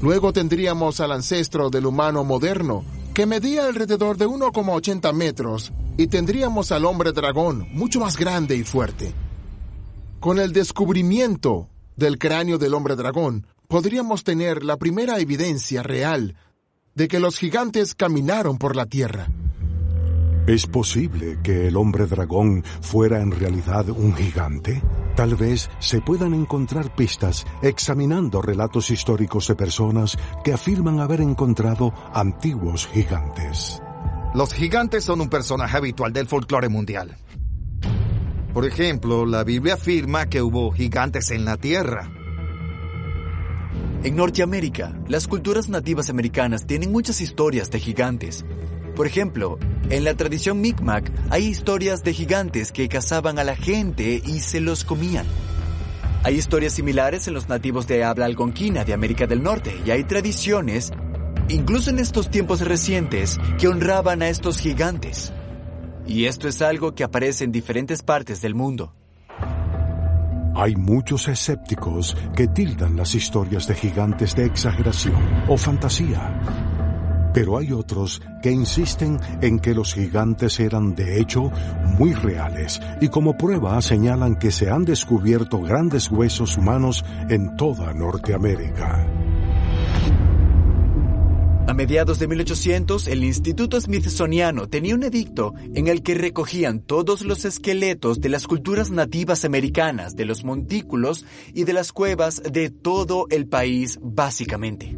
Luego 0.00 0.32
tendríamos 0.32 1.00
al 1.00 1.12
ancestro 1.12 1.70
del 1.70 1.86
humano 1.86 2.24
moderno, 2.24 2.84
que 3.14 3.26
medía 3.26 3.66
alrededor 3.66 4.16
de 4.16 4.28
1,80 4.28 5.12
metros, 5.12 5.72
y 5.96 6.06
tendríamos 6.06 6.70
al 6.70 6.84
hombre 6.84 7.12
dragón, 7.12 7.66
mucho 7.72 7.98
más 7.98 8.16
grande 8.16 8.54
y 8.56 8.62
fuerte. 8.62 9.12
Con 10.20 10.38
el 10.38 10.52
descubrimiento 10.52 11.68
del 11.96 12.18
cráneo 12.18 12.58
del 12.58 12.74
hombre 12.74 12.94
dragón, 12.94 13.44
podríamos 13.68 14.24
tener 14.24 14.64
la 14.64 14.78
primera 14.78 15.18
evidencia 15.18 15.82
real 15.82 16.36
de 16.94 17.06
que 17.06 17.20
los 17.20 17.38
gigantes 17.38 17.94
caminaron 17.94 18.58
por 18.58 18.74
la 18.74 18.86
Tierra. 18.86 19.28
¿Es 20.46 20.66
posible 20.66 21.38
que 21.42 21.68
el 21.68 21.76
hombre 21.76 22.06
dragón 22.06 22.64
fuera 22.80 23.20
en 23.20 23.30
realidad 23.30 23.90
un 23.90 24.14
gigante? 24.14 24.82
Tal 25.14 25.36
vez 25.36 25.68
se 25.78 26.00
puedan 26.00 26.32
encontrar 26.32 26.94
pistas 26.94 27.44
examinando 27.60 28.40
relatos 28.40 28.90
históricos 28.90 29.46
de 29.48 29.56
personas 29.56 30.16
que 30.42 30.54
afirman 30.54 31.00
haber 31.00 31.20
encontrado 31.20 31.92
antiguos 32.14 32.86
gigantes. 32.86 33.82
Los 34.34 34.54
gigantes 34.54 35.04
son 35.04 35.20
un 35.20 35.28
personaje 35.28 35.76
habitual 35.76 36.14
del 36.14 36.26
folclore 36.26 36.70
mundial. 36.70 37.14
Por 38.54 38.64
ejemplo, 38.64 39.26
la 39.26 39.44
Biblia 39.44 39.74
afirma 39.74 40.26
que 40.26 40.40
hubo 40.40 40.70
gigantes 40.72 41.30
en 41.30 41.44
la 41.44 41.58
tierra. 41.58 42.10
En 44.04 44.14
Norteamérica, 44.14 44.96
las 45.08 45.26
culturas 45.26 45.68
nativas 45.68 46.08
americanas 46.08 46.66
tienen 46.66 46.92
muchas 46.92 47.20
historias 47.20 47.68
de 47.72 47.80
gigantes. 47.80 48.44
Por 48.94 49.08
ejemplo, 49.08 49.58
en 49.90 50.04
la 50.04 50.14
tradición 50.14 50.60
Mi'kmaq 50.60 51.10
hay 51.30 51.46
historias 51.46 52.04
de 52.04 52.14
gigantes 52.14 52.70
que 52.70 52.88
cazaban 52.88 53.40
a 53.40 53.44
la 53.44 53.56
gente 53.56 54.22
y 54.24 54.38
se 54.38 54.60
los 54.60 54.84
comían. 54.84 55.26
Hay 56.22 56.36
historias 56.36 56.74
similares 56.74 57.26
en 57.26 57.34
los 57.34 57.48
nativos 57.48 57.88
de 57.88 58.04
habla 58.04 58.26
algonquina 58.26 58.84
de 58.84 58.92
América 58.92 59.26
del 59.26 59.42
Norte 59.42 59.76
y 59.84 59.90
hay 59.90 60.04
tradiciones, 60.04 60.92
incluso 61.48 61.90
en 61.90 61.98
estos 61.98 62.30
tiempos 62.30 62.60
recientes, 62.60 63.36
que 63.58 63.66
honraban 63.66 64.22
a 64.22 64.28
estos 64.28 64.60
gigantes. 64.60 65.32
Y 66.06 66.26
esto 66.26 66.46
es 66.46 66.62
algo 66.62 66.94
que 66.94 67.02
aparece 67.02 67.42
en 67.42 67.50
diferentes 67.50 68.02
partes 68.02 68.40
del 68.40 68.54
mundo. 68.54 68.94
Hay 70.58 70.74
muchos 70.74 71.28
escépticos 71.28 72.16
que 72.34 72.48
tildan 72.48 72.96
las 72.96 73.14
historias 73.14 73.68
de 73.68 73.76
gigantes 73.76 74.34
de 74.34 74.44
exageración 74.44 75.14
o 75.46 75.56
fantasía. 75.56 76.42
Pero 77.32 77.58
hay 77.58 77.70
otros 77.70 78.20
que 78.42 78.50
insisten 78.50 79.20
en 79.40 79.60
que 79.60 79.72
los 79.72 79.94
gigantes 79.94 80.58
eran 80.58 80.96
de 80.96 81.20
hecho 81.20 81.52
muy 81.96 82.12
reales 82.12 82.80
y 83.00 83.06
como 83.06 83.38
prueba 83.38 83.80
señalan 83.80 84.34
que 84.34 84.50
se 84.50 84.68
han 84.68 84.84
descubierto 84.84 85.60
grandes 85.60 86.10
huesos 86.10 86.56
humanos 86.56 87.04
en 87.28 87.54
toda 87.56 87.94
Norteamérica. 87.94 89.06
A 91.68 91.74
mediados 91.74 92.18
de 92.18 92.28
1800, 92.28 93.08
el 93.08 93.22
Instituto 93.22 93.78
Smithsoniano 93.78 94.70
tenía 94.70 94.94
un 94.94 95.02
edicto 95.02 95.52
en 95.74 95.86
el 95.86 96.02
que 96.02 96.14
recogían 96.14 96.80
todos 96.80 97.26
los 97.26 97.44
esqueletos 97.44 98.22
de 98.22 98.30
las 98.30 98.46
culturas 98.46 98.90
nativas 98.90 99.44
americanas, 99.44 100.16
de 100.16 100.24
los 100.24 100.44
montículos 100.44 101.26
y 101.52 101.64
de 101.64 101.74
las 101.74 101.92
cuevas 101.92 102.42
de 102.42 102.70
todo 102.70 103.26
el 103.28 103.46
país, 103.48 103.98
básicamente. 104.00 104.96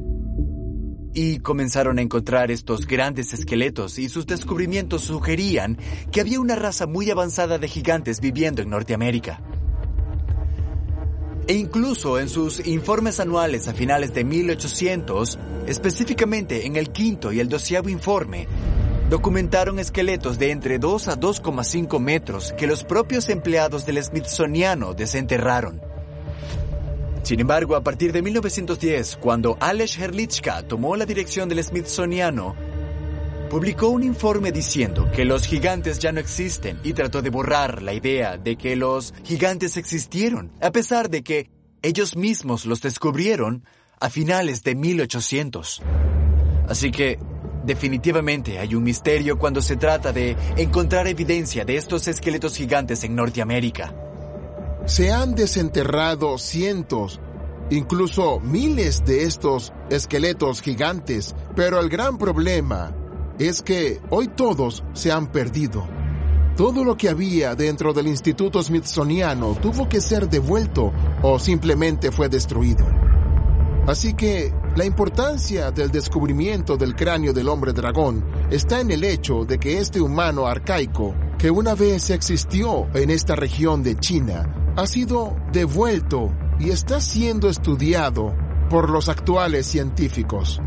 Y 1.12 1.40
comenzaron 1.40 1.98
a 1.98 2.02
encontrar 2.02 2.52
estos 2.52 2.86
grandes 2.86 3.32
esqueletos 3.32 3.98
y 3.98 4.08
sus 4.08 4.26
descubrimientos 4.26 5.02
sugerían 5.02 5.76
que 6.12 6.20
había 6.20 6.38
una 6.38 6.54
raza 6.54 6.86
muy 6.86 7.10
avanzada 7.10 7.58
de 7.58 7.66
gigantes 7.66 8.20
viviendo 8.20 8.62
en 8.62 8.70
Norteamérica. 8.70 9.42
E 11.50 11.54
incluso 11.54 12.20
en 12.20 12.28
sus 12.28 12.64
informes 12.64 13.18
anuales 13.18 13.66
a 13.66 13.74
finales 13.74 14.14
de 14.14 14.22
1800, 14.22 15.36
específicamente 15.66 16.64
en 16.64 16.76
el 16.76 16.92
quinto 16.92 17.32
y 17.32 17.40
el 17.40 17.48
doceavo 17.48 17.88
informe, 17.88 18.46
documentaron 19.08 19.80
esqueletos 19.80 20.38
de 20.38 20.52
entre 20.52 20.78
2 20.78 21.08
a 21.08 21.18
2,5 21.18 21.98
metros 21.98 22.54
que 22.56 22.68
los 22.68 22.84
propios 22.84 23.28
empleados 23.30 23.84
del 23.84 24.00
Smithsoniano 24.00 24.94
desenterraron. 24.94 25.80
Sin 27.24 27.40
embargo, 27.40 27.74
a 27.74 27.82
partir 27.82 28.12
de 28.12 28.22
1910, 28.22 29.16
cuando 29.16 29.56
Alex 29.58 29.98
Herlichka 29.98 30.62
tomó 30.62 30.94
la 30.94 31.04
dirección 31.04 31.48
del 31.48 31.64
Smithsoniano, 31.64 32.54
publicó 33.50 33.88
un 33.88 34.04
informe 34.04 34.52
diciendo 34.52 35.10
que 35.10 35.24
los 35.24 35.44
gigantes 35.44 35.98
ya 35.98 36.12
no 36.12 36.20
existen 36.20 36.78
y 36.84 36.92
trató 36.92 37.20
de 37.20 37.30
borrar 37.30 37.82
la 37.82 37.92
idea 37.92 38.38
de 38.38 38.56
que 38.56 38.76
los 38.76 39.12
gigantes 39.24 39.76
existieron, 39.76 40.52
a 40.60 40.70
pesar 40.70 41.10
de 41.10 41.24
que 41.24 41.50
ellos 41.82 42.16
mismos 42.16 42.64
los 42.64 42.80
descubrieron 42.80 43.64
a 43.98 44.08
finales 44.08 44.62
de 44.62 44.76
1800. 44.76 45.82
Así 46.68 46.92
que 46.92 47.18
definitivamente 47.64 48.60
hay 48.60 48.76
un 48.76 48.84
misterio 48.84 49.36
cuando 49.36 49.60
se 49.60 49.76
trata 49.76 50.12
de 50.12 50.36
encontrar 50.56 51.08
evidencia 51.08 51.64
de 51.64 51.76
estos 51.76 52.06
esqueletos 52.06 52.56
gigantes 52.56 53.02
en 53.02 53.16
Norteamérica. 53.16 53.92
Se 54.86 55.10
han 55.10 55.34
desenterrado 55.34 56.38
cientos, 56.38 57.20
incluso 57.68 58.38
miles 58.38 59.04
de 59.04 59.24
estos 59.24 59.72
esqueletos 59.90 60.62
gigantes, 60.62 61.34
pero 61.56 61.80
el 61.80 61.88
gran 61.88 62.16
problema 62.16 62.94
es 63.40 63.62
que 63.62 64.02
hoy 64.10 64.28
todos 64.28 64.84
se 64.92 65.10
han 65.10 65.32
perdido. 65.32 65.88
Todo 66.58 66.84
lo 66.84 66.94
que 66.98 67.08
había 67.08 67.54
dentro 67.54 67.94
del 67.94 68.06
Instituto 68.06 68.62
Smithsoniano 68.62 69.56
tuvo 69.62 69.88
que 69.88 70.02
ser 70.02 70.28
devuelto 70.28 70.92
o 71.22 71.38
simplemente 71.38 72.12
fue 72.12 72.28
destruido. 72.28 72.86
Así 73.86 74.12
que 74.12 74.52
la 74.76 74.84
importancia 74.84 75.70
del 75.70 75.90
descubrimiento 75.90 76.76
del 76.76 76.94
cráneo 76.94 77.32
del 77.32 77.48
hombre 77.48 77.72
dragón 77.72 78.22
está 78.50 78.80
en 78.80 78.90
el 78.90 79.04
hecho 79.04 79.46
de 79.46 79.58
que 79.58 79.78
este 79.78 80.02
humano 80.02 80.46
arcaico, 80.46 81.14
que 81.38 81.50
una 81.50 81.74
vez 81.74 82.10
existió 82.10 82.88
en 82.92 83.08
esta 83.08 83.36
región 83.36 83.82
de 83.82 83.96
China, 83.96 84.74
ha 84.76 84.86
sido 84.86 85.34
devuelto 85.50 86.30
y 86.58 86.68
está 86.68 87.00
siendo 87.00 87.48
estudiado 87.48 88.34
por 88.68 88.90
los 88.90 89.08
actuales 89.08 89.66
científicos. 89.66 90.60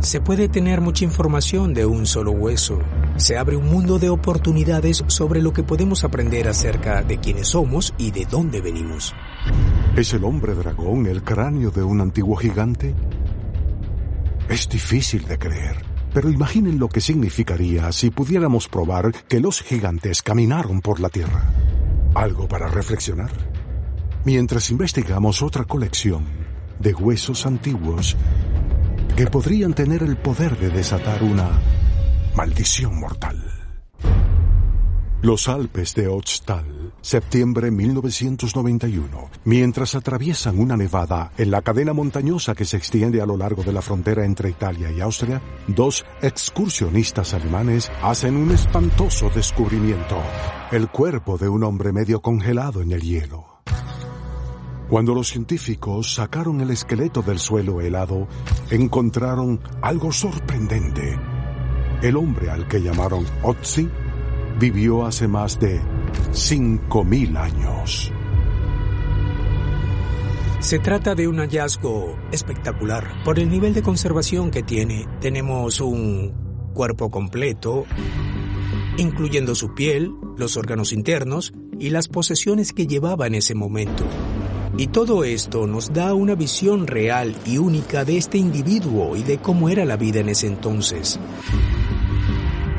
Se 0.00 0.20
puede 0.20 0.48
tener 0.48 0.80
mucha 0.80 1.04
información 1.04 1.74
de 1.74 1.84
un 1.84 2.06
solo 2.06 2.30
hueso. 2.30 2.78
Se 3.16 3.36
abre 3.36 3.56
un 3.56 3.66
mundo 3.66 3.98
de 3.98 4.08
oportunidades 4.10 5.02
sobre 5.08 5.42
lo 5.42 5.52
que 5.52 5.64
podemos 5.64 6.04
aprender 6.04 6.46
acerca 6.48 7.02
de 7.02 7.18
quiénes 7.18 7.48
somos 7.48 7.92
y 7.98 8.12
de 8.12 8.24
dónde 8.24 8.60
venimos. 8.60 9.12
¿Es 9.96 10.14
el 10.14 10.22
hombre 10.22 10.54
dragón 10.54 11.06
el 11.06 11.24
cráneo 11.24 11.72
de 11.72 11.82
un 11.82 12.00
antiguo 12.00 12.36
gigante? 12.36 12.94
Es 14.48 14.68
difícil 14.68 15.24
de 15.26 15.36
creer, 15.36 15.84
pero 16.14 16.30
imaginen 16.30 16.78
lo 16.78 16.88
que 16.88 17.00
significaría 17.00 17.90
si 17.90 18.10
pudiéramos 18.10 18.68
probar 18.68 19.12
que 19.26 19.40
los 19.40 19.62
gigantes 19.62 20.22
caminaron 20.22 20.80
por 20.80 21.00
la 21.00 21.08
Tierra. 21.08 21.42
¿Algo 22.14 22.46
para 22.46 22.68
reflexionar? 22.68 23.32
Mientras 24.24 24.70
investigamos 24.70 25.42
otra 25.42 25.64
colección 25.64 26.24
de 26.78 26.94
huesos 26.94 27.44
antiguos 27.46 28.16
que 29.18 29.26
podrían 29.26 29.74
tener 29.74 30.04
el 30.04 30.16
poder 30.16 30.56
de 30.56 30.70
desatar 30.70 31.24
una 31.24 31.50
maldición 32.36 33.00
mortal. 33.00 33.44
Los 35.22 35.48
Alpes 35.48 35.96
de 35.96 36.06
Otztal, 36.06 36.92
septiembre 37.00 37.72
1991, 37.72 39.28
mientras 39.42 39.96
atraviesan 39.96 40.60
una 40.60 40.76
nevada 40.76 41.32
en 41.36 41.50
la 41.50 41.62
cadena 41.62 41.92
montañosa 41.92 42.54
que 42.54 42.64
se 42.64 42.76
extiende 42.76 43.20
a 43.20 43.26
lo 43.26 43.36
largo 43.36 43.64
de 43.64 43.72
la 43.72 43.82
frontera 43.82 44.24
entre 44.24 44.50
Italia 44.50 44.92
y 44.92 45.00
Austria, 45.00 45.42
dos 45.66 46.06
excursionistas 46.22 47.34
alemanes 47.34 47.90
hacen 48.00 48.36
un 48.36 48.52
espantoso 48.52 49.30
descubrimiento, 49.34 50.16
el 50.70 50.90
cuerpo 50.90 51.38
de 51.38 51.48
un 51.48 51.64
hombre 51.64 51.90
medio 51.90 52.22
congelado 52.22 52.82
en 52.82 52.92
el 52.92 53.00
hielo. 53.00 53.58
Cuando 54.88 55.14
los 55.14 55.28
científicos 55.28 56.14
sacaron 56.14 56.62
el 56.62 56.70
esqueleto 56.70 57.20
del 57.20 57.38
suelo 57.38 57.82
helado, 57.82 58.26
encontraron 58.70 59.60
algo 59.82 60.12
sorprendente. 60.12 61.18
El 62.00 62.16
hombre 62.16 62.50
al 62.50 62.66
que 62.68 62.80
llamaron 62.80 63.26
Otzi 63.42 63.88
vivió 64.58 65.04
hace 65.04 65.28
más 65.28 65.60
de 65.60 65.80
5.000 66.32 67.36
años. 67.36 68.12
Se 70.60 70.78
trata 70.78 71.14
de 71.14 71.28
un 71.28 71.36
hallazgo 71.38 72.16
espectacular 72.32 73.22
por 73.24 73.38
el 73.38 73.50
nivel 73.50 73.74
de 73.74 73.82
conservación 73.82 74.50
que 74.50 74.62
tiene. 74.62 75.06
Tenemos 75.20 75.80
un 75.80 76.32
cuerpo 76.72 77.10
completo, 77.10 77.84
incluyendo 78.96 79.54
su 79.54 79.74
piel, 79.74 80.14
los 80.36 80.56
órganos 80.56 80.92
internos 80.92 81.52
y 81.78 81.90
las 81.90 82.08
posesiones 82.08 82.72
que 82.72 82.86
llevaba 82.86 83.26
en 83.26 83.34
ese 83.34 83.54
momento. 83.54 84.04
Y 84.78 84.86
todo 84.86 85.24
esto 85.24 85.66
nos 85.66 85.92
da 85.92 86.14
una 86.14 86.36
visión 86.36 86.86
real 86.86 87.34
y 87.44 87.58
única 87.58 88.04
de 88.04 88.16
este 88.16 88.38
individuo 88.38 89.16
y 89.16 89.24
de 89.24 89.38
cómo 89.38 89.68
era 89.68 89.84
la 89.84 89.96
vida 89.96 90.20
en 90.20 90.28
ese 90.28 90.46
entonces. 90.46 91.18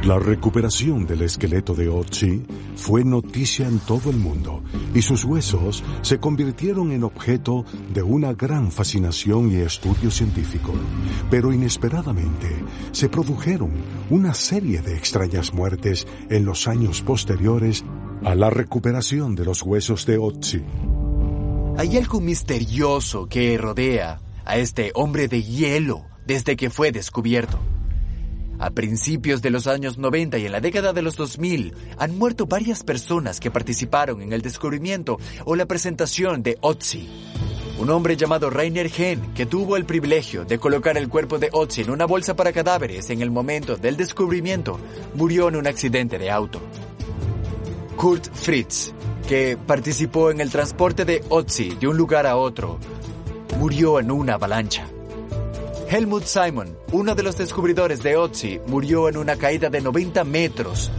La 0.04 0.18
recuperación 0.18 1.06
del 1.06 1.24
esqueleto 1.24 1.74
de 1.74 1.89
Otzi 1.89 2.41
fue 2.78 3.04
noticia 3.04 3.68
en 3.68 3.80
todo 3.80 4.10
el 4.12 4.16
mundo 4.16 4.64
y 4.95 5.02
sus 5.02 5.26
huesos 5.26 5.84
se 6.02 6.20
convirtieron 6.20 6.93
en 6.93 7.04
objeto 7.04 7.66
de 7.93 8.02
una 8.02 8.32
gran 8.32 8.72
fascinación 8.72 9.52
y 9.52 9.56
estudio 9.56 10.10
científico. 10.10 10.72
Pero 11.30 11.52
inesperadamente 11.52 12.47
se 12.93 13.10
produjeron 13.10 13.72
una 14.10 14.34
serie 14.34 14.82
de 14.82 14.95
extrañas 14.95 15.54
muertes 15.54 16.08
en 16.30 16.45
los 16.45 16.70
años 16.70 17.02
posteriores 17.02 17.84
a 18.24 18.36
la 18.36 18.50
recuperación 18.50 19.36
de 19.36 19.43
los 19.43 19.64
huesos 19.64 20.06
de 20.06 20.18
Otzi. 20.18 20.64
Hay 21.80 21.96
algo 21.96 22.20
misterioso 22.20 23.28
que 23.28 23.58
rodea 23.58 24.20
a 24.44 24.58
este 24.58 24.92
hombre 24.96 25.30
de 25.30 25.44
hielo 25.44 26.06
desde 26.26 26.58
que 26.58 26.70
fue 26.70 26.92
descubierto. 26.92 27.58
A 28.60 28.72
principios 28.72 29.42
de 29.42 29.50
los 29.50 29.66
años 29.66 29.98
90 29.98 30.40
y 30.40 30.46
en 30.46 30.52
la 30.52 30.60
década 30.60 30.92
de 30.92 31.02
los 31.02 31.16
2000 31.16 31.74
han 31.98 32.18
muerto 32.18 32.48
varias 32.48 32.84
personas 32.84 33.40
que 33.40 33.50
participaron 33.50 34.22
en 34.22 34.34
el 34.34 34.42
descubrimiento 34.42 35.20
o 35.46 35.56
la 35.56 35.68
presentación 35.68 36.44
de 36.44 36.58
Otzi. 36.60 37.08
Un 37.80 37.90
hombre 37.92 38.18
llamado 38.18 38.50
Rainer 38.50 38.92
Hen, 38.94 39.34
que 39.34 39.46
tuvo 39.46 39.78
el 39.78 39.86
privilegio 39.86 40.44
de 40.44 40.60
colocar 40.60 40.98
el 40.98 41.08
cuerpo 41.08 41.40
de 41.40 41.48
Otzi 41.54 41.84
en 41.84 41.92
una 41.92 42.06
bolsa 42.06 42.36
para 42.36 42.52
cadáveres 42.52 43.10
en 43.10 43.22
el 43.22 43.32
momento 43.32 43.78
del 43.78 43.96
descubrimiento, 43.96 44.78
murió 45.16 45.48
en 45.48 45.56
un 45.56 45.66
accidente 45.66 46.20
de 46.20 46.30
auto. 46.30 46.60
Kurt 48.00 48.34
Fritz, 48.34 48.93
que 49.28 49.58
participó 49.58 50.32
en 50.32 50.39
el 50.39 50.50
transporte 50.50 51.04
de 51.04 51.22
Otzi 51.28 51.72
de 51.72 51.86
un 51.86 51.97
lugar 51.97 52.26
a 52.26 52.38
otro, 52.38 52.80
murió 53.58 54.00
en 54.00 54.10
una 54.10 54.36
avalancha. 54.36 54.88
Helmut 55.89 56.24
Simon, 56.24 56.78
uno 56.93 57.14
de 57.14 57.24
los 57.24 57.38
descubridores 57.38 58.02
de 58.02 58.16
Otzi, 58.16 58.62
murió 58.68 59.10
en 59.10 59.18
una 59.18 59.36
caída 59.36 59.70
de 59.70 59.82
90 59.82 60.24
metros 60.24 60.89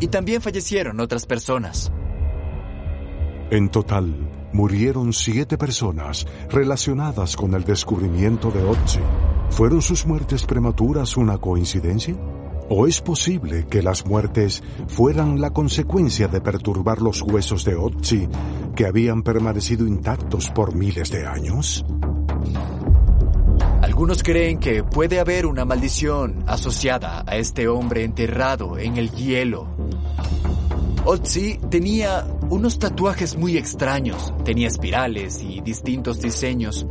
y 0.00 0.08
también 0.08 0.42
fallecieron 0.42 0.98
otras 0.98 1.24
personas. 1.24 1.92
En 3.52 3.68
total, 3.68 4.12
murieron 4.52 5.12
siete 5.12 5.56
personas 5.56 6.26
relacionadas 6.50 7.36
con 7.36 7.54
el 7.54 7.62
descubrimiento 7.62 8.50
de 8.50 8.64
Otzi. 8.64 8.98
¿Fueron 9.50 9.80
sus 9.82 10.04
muertes 10.04 10.44
prematuras 10.46 11.16
una 11.16 11.38
coincidencia? 11.38 12.16
¿O 12.72 12.86
es 12.86 13.00
posible 13.00 13.66
que 13.68 13.82
las 13.82 14.06
muertes 14.06 14.62
fueran 14.86 15.40
la 15.40 15.50
consecuencia 15.50 16.28
de 16.28 16.40
perturbar 16.40 17.02
los 17.02 17.20
huesos 17.20 17.64
de 17.64 17.74
Otzi 17.74 18.28
que 18.76 18.86
habían 18.86 19.24
permanecido 19.24 19.88
intactos 19.88 20.52
por 20.52 20.76
miles 20.76 21.10
de 21.10 21.26
años? 21.26 21.84
Algunos 23.82 24.22
creen 24.22 24.60
que 24.60 24.84
puede 24.84 25.18
haber 25.18 25.46
una 25.46 25.64
maldición 25.64 26.44
asociada 26.46 27.24
a 27.26 27.36
este 27.38 27.66
hombre 27.66 28.04
enterrado 28.04 28.78
en 28.78 28.98
el 28.98 29.10
hielo. 29.10 29.66
Otzi 31.04 31.58
tenía 31.70 32.24
unos 32.50 32.78
tatuajes 32.78 33.36
muy 33.36 33.56
extraños, 33.56 34.32
tenía 34.44 34.68
espirales 34.68 35.42
y 35.42 35.60
distintos 35.60 36.20
diseños. 36.20 36.86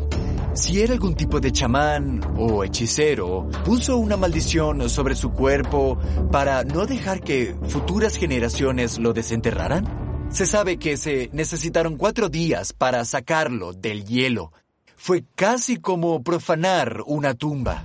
Si 0.54 0.82
era 0.82 0.94
algún 0.94 1.14
tipo 1.14 1.40
de 1.40 1.52
chamán 1.52 2.22
o 2.38 2.64
hechicero, 2.64 3.48
puso 3.64 3.98
una 3.98 4.18
maldición 4.18 4.90
sobre 4.90 5.16
su 5.16 5.32
cuerpo 5.32 5.98
para 6.32 6.64
no 6.64 6.86
dejar 6.86 7.22
que 7.22 7.56
futuras 7.68 8.18
generaciones 8.18 8.98
lo 8.98 9.14
desenterraran. 9.14 10.28
Se 10.32 10.48
sabe 10.48 10.78
que 10.78 10.98
se 10.98 11.30
necesitaron 11.34 11.98
cuatro 11.98 12.30
días 12.30 12.74
para 12.74 13.06
sacarlo 13.06 13.74
del 13.74 14.06
hielo. 14.06 14.52
Fue 14.96 15.24
casi 15.36 15.78
como 15.78 16.24
profanar 16.24 17.04
una 17.06 17.36
tumba. 17.36 17.84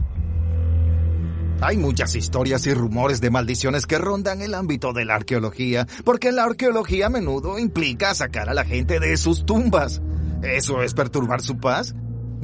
Hay 1.61 1.77
muchas 1.77 2.15
historias 2.17 2.67
y 2.67 2.75
rumores 2.75 3.21
de 3.21 3.31
maldiciones 3.31 3.87
que 3.87 3.99
rondan 3.99 4.43
el 4.43 4.55
ámbito 4.55 4.93
de 4.93 5.05
la 5.05 5.15
arqueología, 5.15 5.87
porque 6.05 6.33
la 6.33 6.45
arqueología 6.45 7.07
a 7.07 7.11
menudo 7.11 7.59
implica 7.59 8.15
sacar 8.15 8.49
a 8.49 8.55
la 8.55 8.65
gente 8.65 9.01
de 9.01 9.17
sus 9.17 9.47
tumbas. 9.47 10.03
¿Eso 10.43 10.83
es 10.83 10.93
perturbar 10.93 11.41
su 11.41 11.59
paz? 11.59 11.95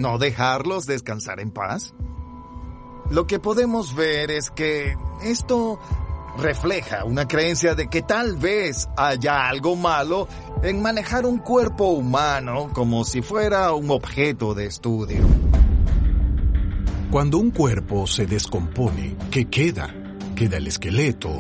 ¿No 0.01 0.16
dejarlos 0.16 0.86
descansar 0.86 1.40
en 1.40 1.51
paz? 1.51 1.92
Lo 3.11 3.26
que 3.26 3.38
podemos 3.38 3.94
ver 3.94 4.30
es 4.30 4.51
que 4.51 4.96
esto 5.22 5.78
refleja 6.38 7.05
una 7.05 7.28
creencia 7.28 7.74
de 7.74 7.88
que 7.88 8.01
tal 8.01 8.36
vez 8.36 8.88
haya 8.96 9.46
algo 9.46 9.76
malo 9.76 10.26
en 10.62 10.80
manejar 10.80 11.26
un 11.26 11.36
cuerpo 11.36 11.90
humano 11.90 12.70
como 12.72 13.05
si 13.05 13.20
fuera 13.20 13.74
un 13.74 13.90
objeto 13.90 14.55
de 14.55 14.64
estudio. 14.64 15.20
Cuando 17.11 17.36
un 17.36 17.51
cuerpo 17.51 18.07
se 18.07 18.24
descompone, 18.24 19.18
¿qué 19.30 19.51
queda? 19.51 19.94
Queda 20.34 20.57
el 20.57 20.66
esqueleto. 20.66 21.36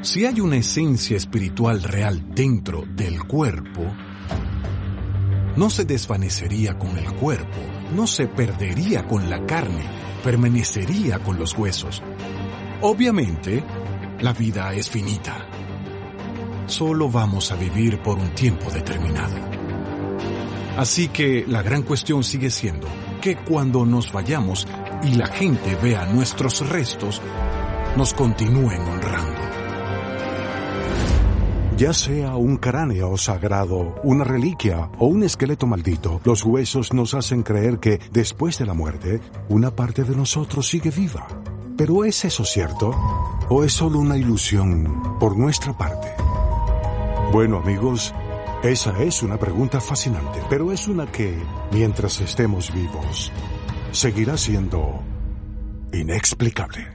Si 0.00 0.24
hay 0.24 0.40
una 0.40 0.56
esencia 0.56 1.18
espiritual 1.18 1.82
real 1.82 2.24
dentro 2.34 2.84
del 2.88 3.22
cuerpo, 3.24 3.94
no 5.56 5.70
se 5.70 5.84
desvanecería 5.84 6.78
con 6.78 6.96
el 6.98 7.12
cuerpo, 7.14 7.60
no 7.94 8.06
se 8.06 8.26
perdería 8.26 9.06
con 9.06 9.30
la 9.30 9.44
carne, 9.46 9.84
permanecería 10.22 11.18
con 11.20 11.38
los 11.38 11.56
huesos. 11.56 12.02
Obviamente, 12.80 13.62
la 14.20 14.32
vida 14.32 14.72
es 14.74 14.90
finita. 14.90 15.46
Solo 16.66 17.10
vamos 17.10 17.52
a 17.52 17.56
vivir 17.56 17.98
por 18.02 18.18
un 18.18 18.34
tiempo 18.34 18.70
determinado. 18.70 19.36
Así 20.76 21.08
que 21.08 21.44
la 21.46 21.62
gran 21.62 21.82
cuestión 21.82 22.24
sigue 22.24 22.50
siendo, 22.50 22.88
que 23.20 23.36
cuando 23.36 23.86
nos 23.86 24.12
vayamos 24.12 24.66
y 25.04 25.14
la 25.14 25.26
gente 25.26 25.76
vea 25.80 26.06
nuestros 26.06 26.68
restos, 26.68 27.22
nos 27.96 28.12
continúen 28.12 28.80
honrando. 28.80 29.63
Ya 31.76 31.92
sea 31.92 32.36
un 32.36 32.56
cráneo 32.56 33.16
sagrado, 33.16 33.96
una 34.04 34.22
reliquia 34.22 34.90
o 35.00 35.06
un 35.06 35.24
esqueleto 35.24 35.66
maldito, 35.66 36.20
los 36.22 36.44
huesos 36.44 36.92
nos 36.92 37.14
hacen 37.14 37.42
creer 37.42 37.80
que 37.80 37.98
después 38.12 38.58
de 38.58 38.66
la 38.66 38.74
muerte, 38.74 39.20
una 39.48 39.74
parte 39.74 40.04
de 40.04 40.14
nosotros 40.14 40.68
sigue 40.68 40.90
viva. 40.90 41.26
Pero 41.76 42.04
¿es 42.04 42.24
eso 42.24 42.44
cierto? 42.44 42.92
¿O 43.48 43.64
es 43.64 43.72
solo 43.72 43.98
una 43.98 44.16
ilusión 44.16 45.18
por 45.18 45.36
nuestra 45.36 45.76
parte? 45.76 46.12
Bueno 47.32 47.56
amigos, 47.58 48.14
esa 48.62 49.02
es 49.02 49.24
una 49.24 49.36
pregunta 49.36 49.80
fascinante, 49.80 50.42
pero 50.48 50.70
es 50.70 50.86
una 50.86 51.10
que, 51.10 51.36
mientras 51.72 52.20
estemos 52.20 52.72
vivos, 52.72 53.32
seguirá 53.90 54.36
siendo 54.36 55.02
inexplicable. 55.92 56.93